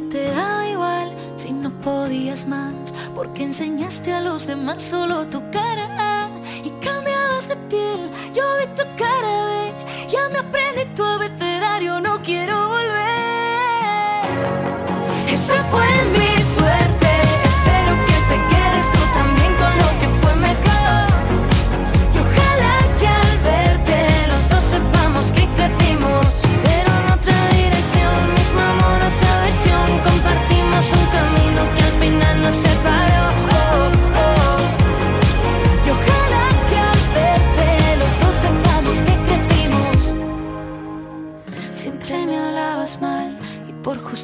Te 0.10 0.24
daba 0.32 0.67
igual, 0.67 1.15
si 1.36 1.52
no 1.52 1.70
podías 1.82 2.48
más, 2.48 2.93
porque 3.15 3.43
enseñaste 3.43 4.13
a 4.13 4.22
los 4.22 4.48
demás 4.48 4.82
solo 4.82 5.28
tu 5.28 5.41
cara 5.52 6.30
y 6.63 6.70
cambiabas 6.86 7.48
de 7.50 7.56
piel. 7.70 8.10
Yo 8.34 8.43
vi 8.60 8.67
tu 8.76 8.84
cara, 8.96 9.46
ve, 9.48 10.08
ya 10.10 10.30
me 10.30 10.39
aprendí 10.39 10.86
tu 10.96 11.04
abecedario, 11.04 12.00
no 12.00 12.22
quiero 12.22 12.57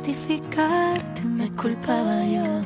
justificarte 0.04 1.24
me 1.24 1.50
culpaba 1.52 2.26
yo. 2.26 2.62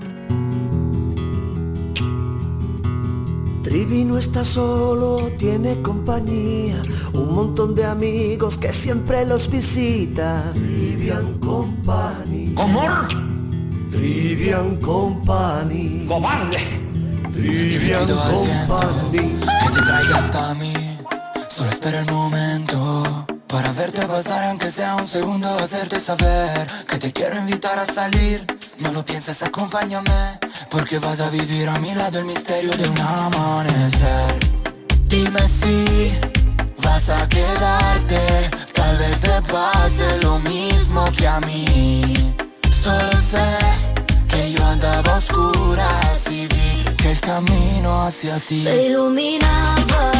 Trivi 3.63 4.05
no 4.05 4.17
está 4.17 4.43
solo, 4.43 5.31
tiene 5.37 5.81
compañía, 5.81 6.81
un 7.13 7.35
montón 7.35 7.75
de 7.75 7.85
amigos 7.85 8.57
que 8.57 8.73
siempre 8.73 9.25
los 9.25 9.49
visita. 9.51 10.51
Trivian 10.53 11.33
Company. 11.39 12.55
¡Amor! 12.57 13.07
Trivian 13.91 14.77
Company. 14.77 16.05
¡Cobarde! 16.07 16.57
Trivian 17.33 18.07
Company. 18.07 19.17
que 19.19 19.73
te 19.73 19.81
traiga 19.81 20.17
hasta 20.17 20.53
mí. 20.55 20.73
Solo 21.49 21.69
espera 21.69 21.99
el 21.99 22.11
momento 22.11 23.06
para 23.57 23.71
verte 23.71 24.05
pasar, 24.05 24.43
aunque 24.43 24.69
sea 24.69 24.95
un 24.97 25.07
segundo, 25.07 25.49
hacerte 25.57 25.99
saber 25.99 26.67
que 26.87 26.99
te 26.99 27.11
quiero 27.11 27.39
invitar 27.39 27.79
a 27.79 27.87
salir. 27.87 28.45
No 28.77 28.91
lo 28.91 29.03
pienses, 29.03 29.41
acompáñame, 29.41 30.37
porque 30.69 30.99
vas 30.99 31.19
a 31.21 31.31
vivir 31.31 31.67
a 31.67 31.79
mi 31.79 31.95
lado 31.95 32.19
el 32.19 32.25
misterio 32.25 32.71
de 32.77 32.87
un 32.87 32.99
amanecer. 32.99 34.35
Dime 35.07 35.39
si 35.59 36.15
vas 36.83 37.09
a 37.09 37.27
quedarte, 37.27 38.51
tal 38.75 38.95
vez 38.97 39.21
te 39.21 39.41
pase 39.51 40.07
lo 40.21 40.37
mismo 40.37 41.11
que 41.17 41.27
a 41.27 41.39
mí. 41.39 42.35
Solo 42.83 43.11
sé 43.31 43.49
que 44.27 44.51
yo 44.51 44.63
andaba 44.67 45.15
a 45.15 45.17
oscuras 45.17 46.19
y 46.29 46.45
vi 46.45 46.95
que 46.95 47.11
el 47.13 47.19
camino 47.19 48.03
hacia 48.05 48.39
ti 48.39 48.63
Se 48.63 48.85
iluminaba 48.85 50.11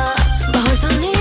bajo 0.52 0.88
el 0.90 1.17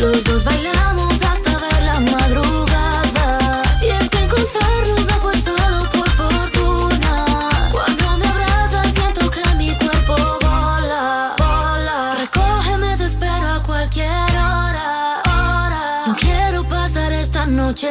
Los 0.00 0.24
dos 0.24 0.42
bailamos 0.44 1.12
hasta 1.22 1.58
ver 1.58 1.82
la 1.82 2.00
madrugada. 2.00 3.62
Y 3.82 3.88
es 3.88 4.08
que 4.08 4.18
encontrarnos 4.20 5.06
no 5.06 5.14
fue 5.20 5.34
solo 5.42 5.90
por 5.92 6.08
fortuna. 6.08 7.26
Cuando 7.70 8.16
me 8.16 8.26
abrazas 8.26 8.88
siento 8.94 9.30
que 9.30 9.54
mi 9.56 9.68
cuerpo 9.74 10.16
vola, 10.40 11.34
vola. 11.36 12.16
Recógeme, 12.18 12.96
te 12.96 13.04
espero 13.04 13.46
a 13.56 13.62
cualquier 13.62 14.30
hora, 14.30 15.22
hora. 15.26 16.04
No 16.06 16.16
quiero 16.16 16.66
pasar 16.66 17.12
esta 17.12 17.44
noche 17.44 17.90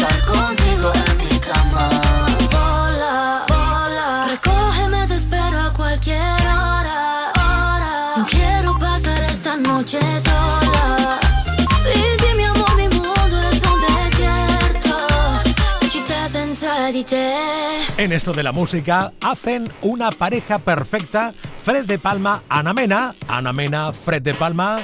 En 17.97 18.11
esto 18.11 18.33
de 18.33 18.41
la 18.41 18.51
música 18.51 19.13
hacen 19.21 19.71
una 19.83 20.09
pareja 20.09 20.57
perfecta 20.57 21.31
Fred 21.63 21.85
de 21.85 21.99
Palma, 21.99 22.41
Ana 22.49 22.73
Mena, 22.73 23.13
Ana 23.27 23.53
Mena, 23.53 23.93
Fred 23.93 24.23
de 24.23 24.33
Palma. 24.33 24.79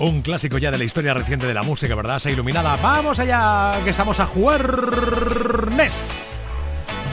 Un 0.00 0.22
clásico 0.22 0.58
ya 0.58 0.72
de 0.72 0.78
la 0.78 0.84
historia 0.84 1.14
reciente 1.14 1.46
de 1.46 1.54
la 1.54 1.62
música, 1.62 1.94
¿verdad? 1.94 2.18
Se 2.18 2.32
iluminada. 2.32 2.74
Vamos 2.82 3.20
allá, 3.20 3.70
que 3.84 3.90
estamos 3.90 4.18
a 4.18 4.26
jueves. 4.26 6.40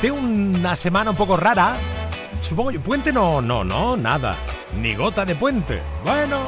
De 0.02 0.10
una 0.10 0.76
semana 0.76 1.12
un 1.12 1.18
poco 1.18 1.38
rara. 1.38 1.76
Supongo 2.42 2.72
yo, 2.72 2.82
puente 2.82 3.14
no, 3.14 3.44
no, 3.44 3.64
no, 3.64 3.96
nada. 3.96 4.36
Ni 4.82 4.96
gota 4.96 5.24
de 5.24 5.36
puente. 5.36 5.84
Bueno. 6.04 6.40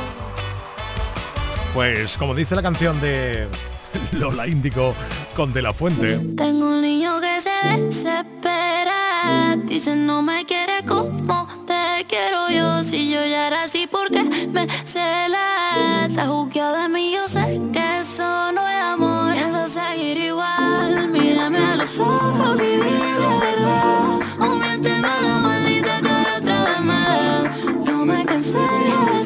Pues 1.75 2.17
como 2.17 2.33
dice 2.33 2.55
la 2.55 2.63
canción 2.63 2.99
de 3.01 3.47
Lola 4.13 4.47
Índico, 4.47 4.95
con 5.41 5.53
De 5.53 5.63
La 5.63 5.73
Fuente. 5.73 6.19
Tengo 6.37 6.67
un 6.67 6.83
niño 6.83 7.19
que 7.19 7.41
se 7.41 7.79
desespera. 7.79 9.57
Dice 9.65 9.95
no 9.95 10.21
me 10.21 10.45
quiere 10.45 10.85
como 10.87 11.47
te 11.65 12.05
quiero 12.07 12.47
yo. 12.51 12.83
Si 12.83 13.09
yo 13.09 13.25
ya 13.25 13.47
era 13.47 13.63
así, 13.63 13.87
porque 13.89 14.21
me 14.21 14.67
cela? 14.83 16.05
Está 16.07 16.27
juzgado 16.27 16.83
de 16.83 16.89
mí, 16.89 17.11
yo 17.15 17.27
sé 17.27 17.59
que 17.73 18.01
eso 18.01 18.51
no 18.51 18.61
es 18.69 18.83
amor. 18.83 19.33
Pienso 19.33 19.67
seguir 19.79 20.17
igual. 20.17 21.09
Mírame 21.09 21.57
a 21.57 21.75
los 21.75 21.97
ojos 21.97 22.61
y 22.61 22.75
dime 22.75 23.11
la 23.19 23.35
verdad. 23.45 24.19
O 24.41 24.55
miente 24.57 24.93
mala, 25.01 25.39
maldita, 25.41 26.01
que 26.01 26.37
otra 26.37 26.63
vez 26.65 26.81
más. 26.81 27.65
No 27.83 28.05
me 28.05 28.23
cansé. 28.25 29.20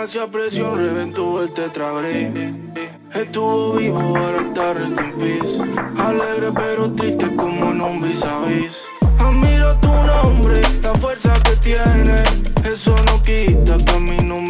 demasiada 0.00 0.30
presión, 0.30 0.78
reventó 0.78 1.42
el 1.42 1.52
tetrabrain. 1.52 2.72
Estuvo 3.12 3.74
vivo, 3.74 4.00
ahora 4.00 4.40
está 4.40 4.72
rest 4.72 4.98
in. 4.98 6.00
Alegre 6.00 6.52
pero 6.54 6.90
triste 6.92 7.36
como 7.36 7.70
en 7.70 7.82
un 7.82 8.00
vis 8.00 8.22
a. 8.22 8.38
Admiro 9.18 9.76
tu 9.80 9.88
nombre, 9.88 10.62
la 10.80 10.94
fuerza 10.94 11.34
que 11.42 11.54
tienes. 11.56 12.30
Eso 12.64 12.96
no 13.04 13.22
quita 13.22 13.76
que 13.76 13.92
a 13.92 13.98
mí 13.98 14.16
no 14.24 14.49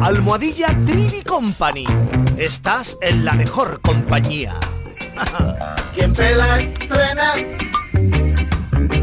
Almohadilla 0.00 0.68
Trivi 0.86 1.22
Company. 1.22 1.84
Estás 2.36 2.96
en 3.02 3.24
la 3.24 3.32
mejor 3.32 3.80
compañía. 3.80 4.54
Quien 5.94 6.12
pela 6.14 6.60
entrena, 6.60 7.32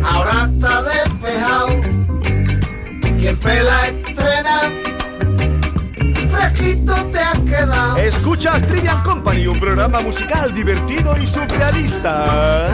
ahora 0.03 0.49
está 0.53 0.81
despejado. 0.83 1.67
Quien 3.19 3.37
pela 3.37 3.87
entrena, 3.89 4.59
fresquito 6.29 6.93
te 7.11 7.19
ha 7.19 7.33
quedado. 7.45 7.97
Escuchas 7.97 8.65
Trivian 8.65 9.03
Company, 9.03 9.47
un 9.47 9.59
programa 9.59 9.99
musical 10.01 10.53
divertido 10.53 11.15
y 11.21 11.27
surrealista. 11.27 12.71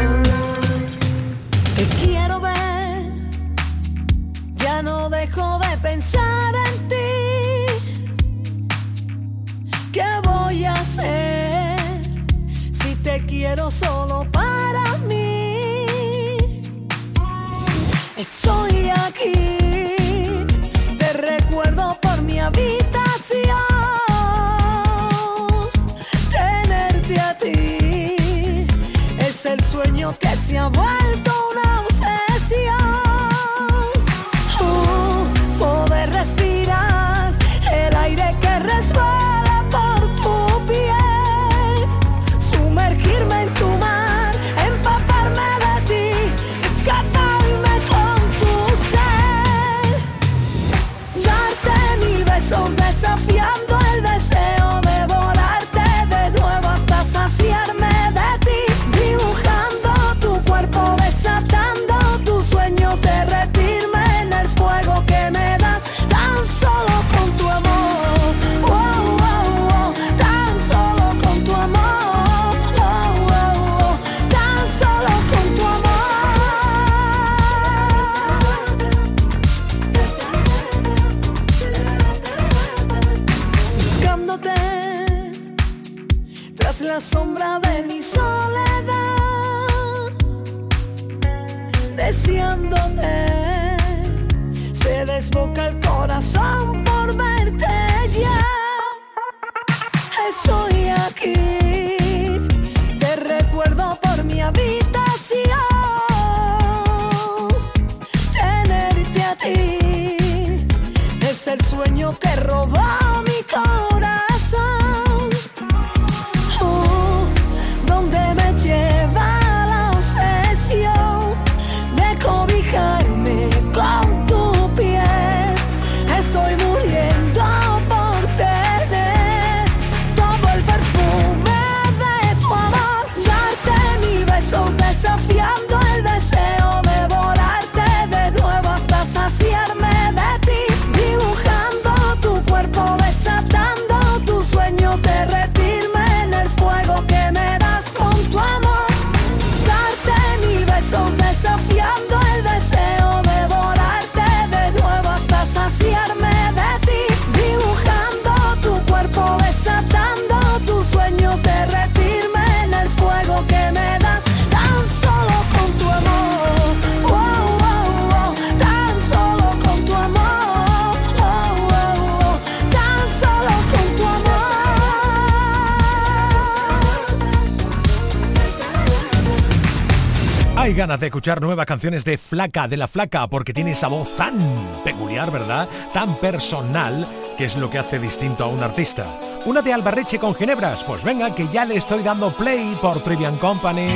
de 181.00 181.08
escuchar 181.08 181.42
nuevas 181.42 181.66
canciones 181.66 182.04
de 182.04 182.18
Flaca, 182.18 182.68
de 182.68 182.78
la 182.78 182.88
Flaca, 182.88 183.28
porque 183.28 183.54
tiene 183.54 183.72
esa 183.72 183.88
voz 183.88 184.14
tan 184.16 184.82
peculiar, 184.84 185.32
¿verdad? 185.32 185.70
Tan 185.94 186.20
personal, 186.20 187.08
que 187.38 187.46
es 187.46 187.56
lo 187.56 187.70
que 187.70 187.80
hace 187.80 188.00
distinto 188.00 188.44
a 188.44 188.48
un 188.48 188.62
artista. 188.62 189.20
Una 189.46 189.62
de 189.62 189.74
Albarreche 189.74 190.20
con 190.20 190.36
Ginebras, 190.36 190.84
pues 190.84 191.04
venga, 191.04 191.34
que 191.34 191.48
ya 191.48 191.66
le 191.66 191.78
estoy 191.78 192.04
dando 192.04 192.36
play 192.36 192.78
por 192.82 193.02
Trivian 193.04 193.38
Company. 193.38 193.88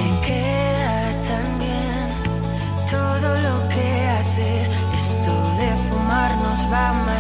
todo 2.90 3.38
lo 3.40 3.68
que 3.68 4.08
haces, 4.08 4.70
esto 4.96 5.32
de 5.58 5.90
fumar 5.90 6.38
nos 6.38 6.60
va. 6.72 7.15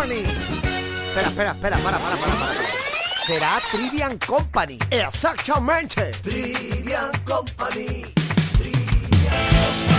Company. 0.00 0.22
Espera, 0.22 1.28
espera, 1.28 1.50
espera, 1.50 1.76
para, 1.76 1.98
para, 1.98 2.16
para, 2.16 2.32
para. 2.32 2.52
Será 3.26 3.60
Trivian 3.70 4.16
Company. 4.16 4.78
Exactamente. 4.90 6.12
Trivian 6.22 7.12
Company. 7.26 8.06
Trivian 8.56 9.44
Company. 9.60 9.90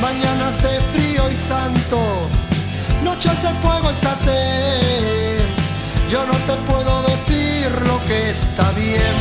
Mañanas 0.00 0.62
de 0.62 0.80
frío 0.80 1.30
y 1.30 1.36
santos, 1.36 2.30
noches 3.02 3.42
de 3.42 3.50
fuego 3.60 3.90
y 3.90 3.94
satén. 4.02 5.64
Yo 6.08 6.24
no 6.26 6.32
te 6.32 6.54
puedo 6.72 7.02
decir 7.02 7.33
lo 7.72 7.98
que 8.06 8.30
está 8.30 8.70
bien. 8.72 9.14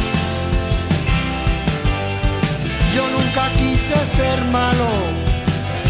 Yo 2.96 3.04
nunca 3.10 3.50
quise 3.58 3.96
ser 4.16 4.42
malo, 4.46 4.88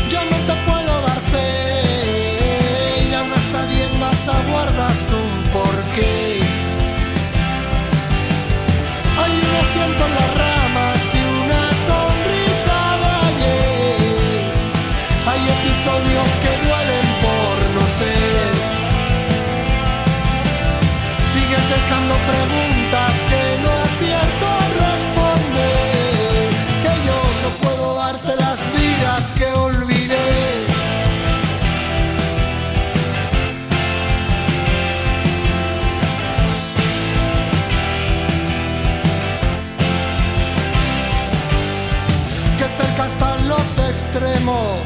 yo 0.10 0.20
no 0.26 0.38
te 0.47 0.56
puedo 0.68 1.01
dar 1.01 1.20
fe. 1.32 3.10
Y 3.10 3.14
a 3.14 3.24
unas 3.24 3.43
sabiendas 3.51 4.28
aguardas 4.28 4.97
un 5.22 5.51
porqué. 5.51 6.39
Hay 9.22 9.32
un 9.32 9.56
asiento 9.66 10.06
en 10.06 10.16
la 10.16 10.34
radio 10.38 10.53
Dejando 21.94 22.16
preguntas 22.16 23.14
que 23.30 23.41
no 23.62 23.70
acierto 23.86 24.48
responder. 24.82 26.50
Que 26.82 26.94
yo 27.06 27.18
no 27.44 27.50
puedo 27.62 27.94
darte 27.96 28.36
las 28.36 28.60
vidas 28.74 29.24
que 29.38 29.46
olvidé. 29.54 30.66
que 42.58 42.84
cerca 42.84 43.06
están 43.06 43.48
los 43.48 43.78
extremos, 43.91 44.80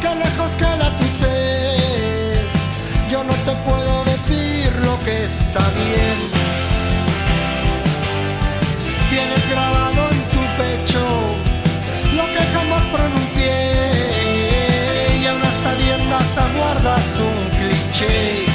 que 0.00 0.14
lejos 0.14 0.50
queda 0.56 0.96
tu 0.96 1.04
ser. 1.20 2.46
Yo 3.10 3.22
no 3.22 3.34
te 3.34 3.52
puedo 3.66 3.81
que 5.04 5.24
está 5.24 5.60
bien. 5.70 6.18
Tienes 9.10 9.50
grabado 9.50 10.08
en 10.10 10.20
tu 10.32 10.40
pecho 10.60 11.04
lo 12.16 12.24
que 12.32 12.42
jamás 12.54 12.84
pronuncié 12.86 13.58
y 15.20 15.26
a 15.26 15.34
unas 15.34 15.54
sabiendas 15.62 16.38
aguardas 16.38 17.06
un 17.18 17.38
cliché. 17.58 18.51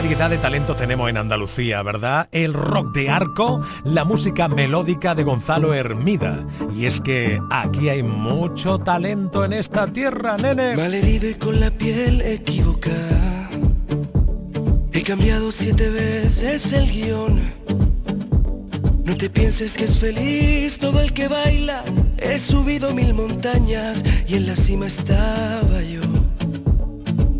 Variedad 0.00 0.30
de 0.30 0.38
talento 0.38 0.74
tenemos 0.74 1.10
en 1.10 1.18
Andalucía, 1.18 1.82
¿verdad? 1.82 2.26
El 2.32 2.54
rock 2.54 2.94
de 2.94 3.10
arco, 3.10 3.60
la 3.84 4.06
música 4.06 4.48
melódica 4.48 5.14
de 5.14 5.24
Gonzalo 5.24 5.74
Hermida. 5.74 6.46
Y 6.74 6.86
es 6.86 7.02
que 7.02 7.38
aquí 7.50 7.90
hay 7.90 8.02
mucho 8.02 8.78
talento 8.78 9.44
en 9.44 9.52
esta 9.52 9.92
tierra, 9.92 10.38
nene. 10.38 10.74
Malherido 10.74 11.28
y 11.28 11.34
con 11.34 11.60
la 11.60 11.70
piel 11.70 12.22
equivocada. 12.22 13.50
He 14.90 15.02
cambiado 15.02 15.52
siete 15.52 15.90
veces 15.90 16.72
el 16.72 16.90
guion. 16.90 17.38
No 19.04 19.14
te 19.18 19.28
pienses 19.28 19.76
que 19.76 19.84
es 19.84 19.98
feliz 19.98 20.78
todo 20.78 21.00
el 21.00 21.12
que 21.12 21.28
baila. 21.28 21.84
He 22.16 22.38
subido 22.38 22.94
mil 22.94 23.12
montañas 23.12 24.02
y 24.26 24.36
en 24.36 24.46
la 24.46 24.56
cima 24.56 24.86
estaba 24.86 25.82
yo. 25.82 25.99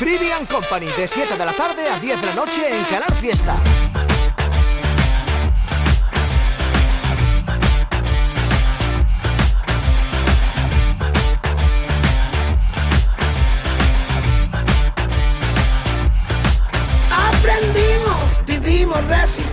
Trivian 0.00 0.46
Company 0.46 0.86
de 0.96 1.06
7 1.06 1.36
de 1.36 1.44
la 1.44 1.52
tarde 1.52 1.86
a 1.86 1.98
10 1.98 2.20
de 2.22 2.26
la 2.28 2.34
noche 2.34 2.74
en 2.74 2.82
Canal 2.84 3.12
Fiesta. 3.20 3.54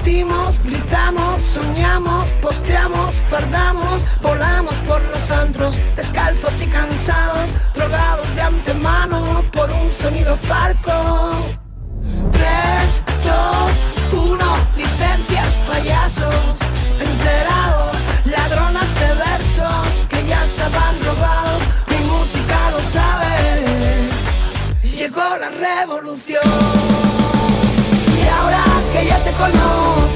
Resistimos, 0.08 0.62
gritamos, 0.64 1.42
soñamos, 1.42 2.34
posteamos, 2.42 3.16
fardamos, 3.30 4.06
volamos 4.22 4.80
por 4.82 5.02
los 5.10 5.30
antros, 5.30 5.82
descalzos 5.96 6.62
y 6.62 6.68
cansados, 6.68 7.54
drogados 7.74 8.34
de 8.36 8.42
antemano 8.42 9.44
por 9.52 9.70
un 9.70 9.92
sonido 9.92 10.38
parco. 10.48 11.50
3, 12.32 12.48
2, 14.12 14.30
1, 14.30 14.58
licencias, 14.78 15.60
payasos, 15.68 16.58
enterados, 17.00 17.98
ladronas 18.26 18.94
de 18.96 19.14
versos 19.14 20.06
que 20.08 20.26
ya 20.26 20.44
estaban 20.46 21.04
robados, 21.04 21.64
mi 21.90 21.98
música 22.06 22.72
lo 22.72 22.82
sabe, 22.82 24.10
llegó 24.84 25.38
la 25.38 25.50
revolución. 25.50 27.17
Y 29.40 29.40
ahora 29.40 29.52
que 29.54 30.07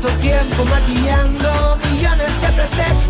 Tanto 0.00 0.18
tiempo 0.18 0.64
maquillando 0.64 1.76
millones 1.92 2.40
de 2.40 2.48
pretextos. 2.52 3.09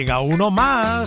Llega 0.00 0.20
uno 0.20 0.50
más. 0.50 1.06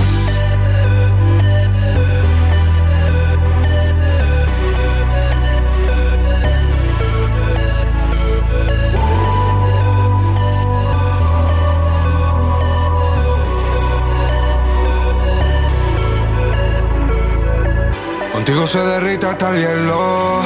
Contigo 18.31 18.67
se 18.67 18.77
derrita 18.77 19.31
hasta 19.31 19.49
el 19.49 19.57
hielo. 19.57 20.41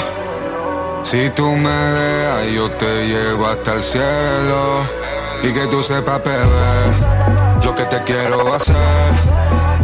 Si 1.04 1.30
tú 1.32 1.50
me 1.50 1.70
dejas, 1.70 2.52
yo 2.54 2.72
te 2.72 3.08
llevo 3.08 3.46
hasta 3.48 3.74
el 3.74 3.84
cielo. 3.84 4.84
Y 5.44 5.52
que 5.52 5.68
tú 5.68 5.84
sepas, 5.84 6.24
bebé, 6.24 7.17
lo 7.68 7.76
que 7.76 7.84
te 7.84 8.02
quiero 8.04 8.54
hacer 8.54 9.14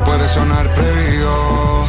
puede 0.05 0.29
sonar 0.29 0.73
prohibido. 0.73 1.85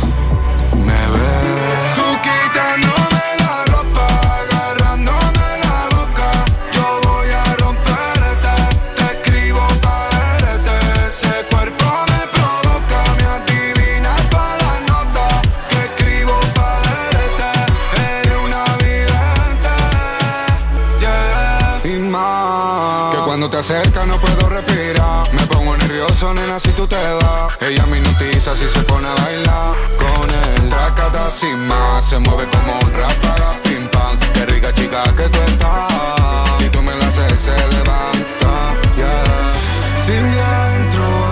Me 0.72 1.00
ves. 1.14 1.94
Tú 1.94 2.06
quitándome 2.26 3.26
la 3.38 3.64
ropa, 3.72 4.06
agarrándome 4.40 5.48
la 5.62 5.78
boca. 5.96 6.30
Yo 6.72 7.00
voy 7.06 7.30
a 7.30 7.44
romperte, 7.62 8.54
te 8.96 9.04
escribo 9.12 9.64
para 9.82 10.18
verte. 10.42 10.74
Ese 11.06 11.34
cuerpo 11.48 11.86
me 12.10 12.22
provoca, 12.34 13.00
me 13.18 13.26
adivina 13.36 14.16
para 14.32 14.56
la 14.66 14.76
nota. 14.90 15.26
Que 15.68 15.78
escribo 15.84 16.36
para 16.56 16.90
verte, 17.14 17.50
eres 18.02 18.38
una 18.46 18.64
vidente. 18.82 19.74
Yeah. 20.98 21.80
Y 21.84 21.98
más, 22.00 23.14
que 23.14 23.20
cuando 23.22 23.48
te 23.48 23.58
acercas 23.58 24.06
no 24.08 24.18
puedo 24.18 24.43
si 26.58 26.70
tú 26.70 26.86
te 26.86 26.96
vas. 26.96 27.52
Ella 27.60 27.84
me 27.86 27.98
hipnotiza 27.98 28.56
si 28.56 28.66
se 28.68 28.80
pone 28.84 29.06
a 29.06 29.14
bailar 29.14 29.76
con 29.98 30.30
él. 30.30 30.68
Tracata 30.70 31.30
sin 31.30 31.66
más, 31.66 32.08
se 32.08 32.18
mueve 32.18 32.48
como 32.50 32.72
un 32.78 32.94
ráfaga, 32.94 33.60
pim 33.62 33.86
pam. 33.88 34.18
Qué 34.32 34.46
rica 34.46 34.72
chica 34.72 35.02
que 35.16 35.28
tú 35.28 35.38
estás. 35.46 36.58
Si 36.58 36.70
tú 36.70 36.82
me 36.82 36.94
la 36.96 37.06
haces, 37.08 37.40
se 37.40 37.56
levanta. 37.76 38.74
Sin 40.06 40.30
mí 40.30 40.38
adentro 40.38 41.23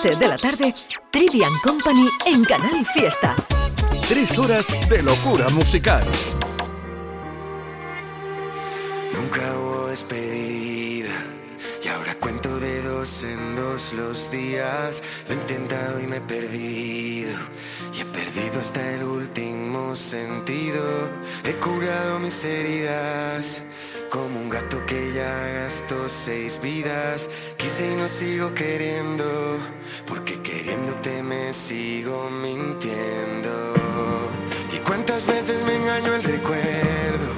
7 0.00 0.16
de 0.16 0.28
la 0.28 0.36
tarde, 0.36 0.74
Trivian 1.12 1.52
Company 1.62 2.08
en 2.26 2.44
Canal 2.44 2.84
Fiesta. 2.86 3.36
Tres 4.08 4.36
horas 4.38 4.66
de 4.88 5.02
locura 5.02 5.48
musical. 5.50 6.04
Nunca 9.14 9.40
hubo 9.58 9.86
despedida 9.86 11.14
y 11.84 11.88
ahora 11.88 12.14
cuento 12.16 12.58
de 12.58 12.82
dos 12.82 13.22
en 13.22 13.56
dos 13.56 13.92
los 13.92 14.30
días. 14.32 15.02
Lo 15.28 15.34
he 15.34 15.38
intentado 15.38 16.00
y 16.00 16.06
me 16.06 16.16
he 16.16 16.20
perdido 16.20 17.38
y 17.96 18.00
he 18.00 18.04
perdido 18.04 18.60
hasta 18.60 18.94
el 18.94 19.04
último 19.04 19.94
sentido. 19.94 20.82
He 21.44 21.52
curado 21.54 22.18
mis 22.18 22.44
heridas 22.44 23.62
como 24.14 24.38
un 24.38 24.48
gato 24.48 24.78
que 24.86 25.12
ya 25.12 25.34
gastó 25.64 26.08
seis 26.08 26.60
vidas. 26.62 27.28
Quise 27.56 27.92
y 27.92 27.96
no 27.96 28.06
sigo 28.06 28.54
queriendo 28.54 29.24
porque 30.06 30.40
queriéndote 30.40 31.20
me 31.24 31.52
sigo 31.52 32.30
mintiendo. 32.30 33.74
Y 34.72 34.78
cuántas 34.86 35.26
veces 35.26 35.64
me 35.64 35.74
engañó 35.74 36.14
el 36.14 36.22
recuerdo 36.22 37.28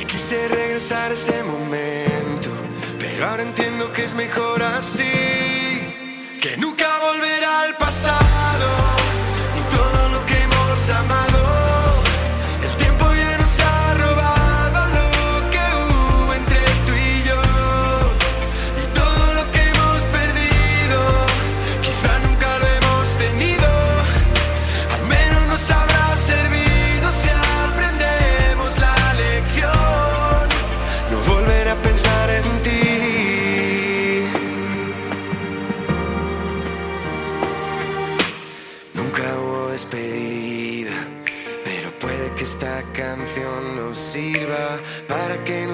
y 0.00 0.04
quise 0.04 0.46
regresar 0.46 1.10
a 1.10 1.14
ese 1.14 1.42
momento. 1.42 2.50
Pero 3.00 3.26
ahora 3.26 3.42
entiendo 3.42 3.92
que 3.92 4.04
es 4.04 4.14
mejor 4.14 4.62
así, 4.62 5.02
que 6.40 6.56
nunca 6.58 6.86
volverá 7.08 7.62
al 7.62 7.76
pasado, 7.76 8.49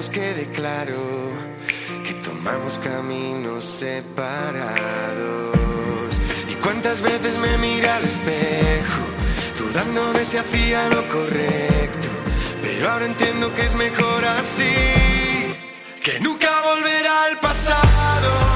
nos 0.07 0.09
quede 0.09 0.45
claro 0.51 0.95
que 2.03 2.13
tomamos 2.15 2.77
caminos 2.79 3.63
separados. 3.63 4.05
Y 6.49 6.55
cuántas 6.55 7.01
veces 7.01 7.39
me 7.39 7.57
mira 7.57 7.97
al 7.97 8.03
espejo, 8.03 9.03
dudando 9.57 10.13
de 10.13 10.23
si 10.23 10.37
hacía 10.37 10.87
lo 10.89 11.07
correcto, 11.07 12.07
pero 12.61 12.91
ahora 12.91 13.05
entiendo 13.05 13.53
que 13.53 13.65
es 13.65 13.75
mejor 13.75 14.23
así, 14.25 14.75
que 16.03 16.19
nunca 16.19 16.49
volverá 16.61 17.25
al 17.25 17.39
pasado, 17.39 18.46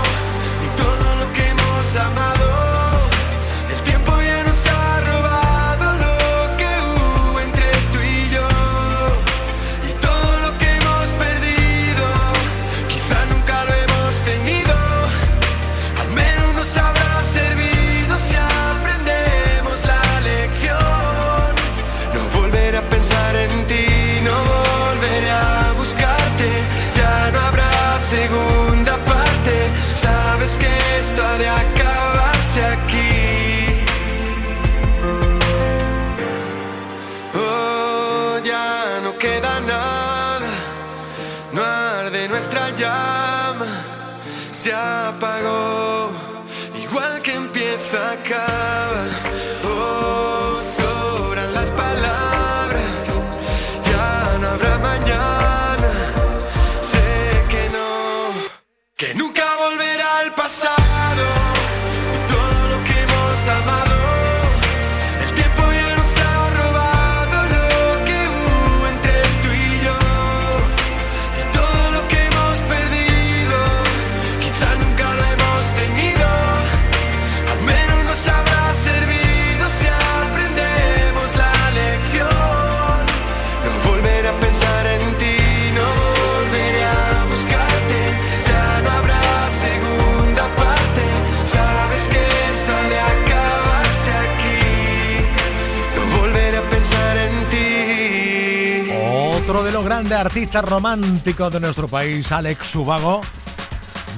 De 99.51 99.71
los 99.71 99.83
grandes 99.83 100.17
artistas 100.17 100.63
románticos 100.63 101.51
de 101.51 101.59
nuestro 101.59 101.89
país, 101.89 102.31
Alex 102.31 102.67
Subago. 102.67 103.19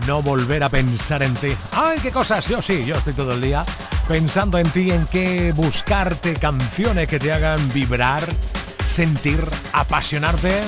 No 0.05 0.21
volver 0.21 0.61
a 0.63 0.69
pensar 0.69 1.23
en 1.23 1.33
ti. 1.33 1.55
¡Ay, 1.71 1.97
qué 2.03 2.11
cosas! 2.11 2.47
Yo 2.47 2.61
sí, 2.61 2.85
yo 2.85 2.95
estoy 2.95 3.13
todo 3.13 3.33
el 3.33 3.41
día 3.41 3.65
pensando 4.07 4.59
en 4.59 4.69
ti, 4.69 4.91
en 4.91 5.07
qué 5.07 5.51
buscarte 5.51 6.35
canciones 6.35 7.07
que 7.07 7.17
te 7.17 7.33
hagan 7.33 7.73
vibrar, 7.73 8.23
sentir, 8.85 9.43
apasionarte, 9.73 10.61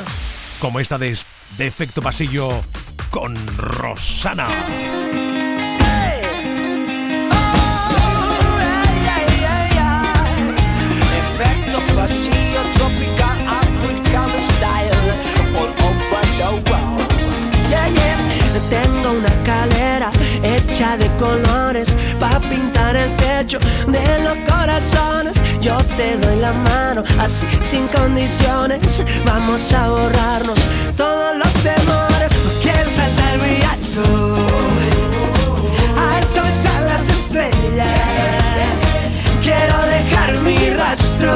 como 0.59 0.80
esta 0.80 0.97
de, 0.97 1.16
de 1.59 1.68
efecto 1.68 2.01
pasillo 2.01 2.49
con 3.11 3.36
Rosana. 3.57 4.47
De 20.76 21.10
colores 21.18 21.88
para 22.20 22.38
pintar 22.42 22.98
el 22.98 23.16
techo 23.16 23.60
de 23.88 24.20
los 24.20 24.36
corazones. 24.46 25.34
Yo 25.62 25.78
te 25.96 26.18
doy 26.18 26.36
la 26.36 26.52
mano 26.52 27.02
así 27.18 27.48
sin 27.64 27.88
condiciones. 27.88 29.02
Vamos 29.26 29.72
a 29.72 29.88
borrarnos 29.88 30.60
todos 30.98 31.38
los 31.38 31.54
temores. 31.64 32.30
No 32.30 32.52
quiero 32.62 32.90
saltar 32.90 33.38
muy 33.38 33.62
alto. 33.64 34.36
A 35.98 36.20
esto 36.20 36.44
están 36.44 36.86
las 36.86 37.08
estrellas. 37.08 37.88
Quiero 39.42 39.78
dejar 39.88 40.34
mi 40.42 40.72
rastro, 40.72 41.36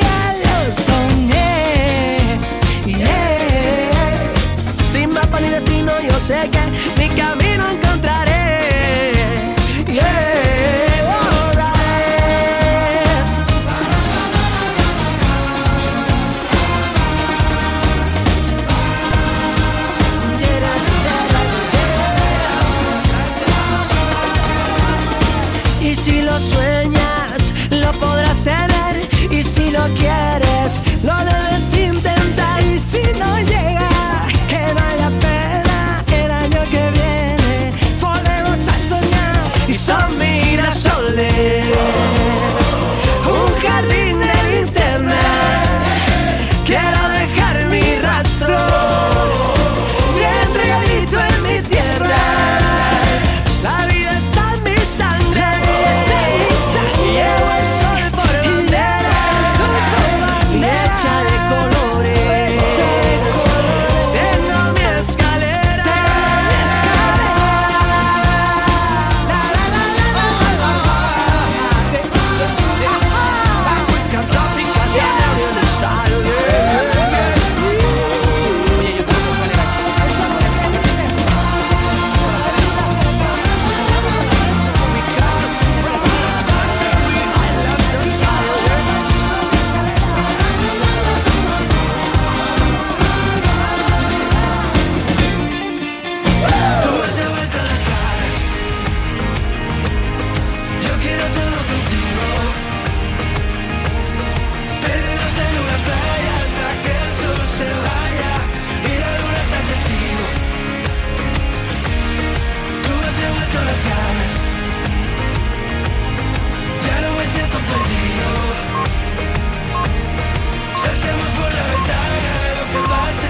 ni 5.41 5.49
destino 5.49 5.91
yo 6.01 6.19
sé 6.19 6.49
que 6.51 6.61
mi 6.99 7.00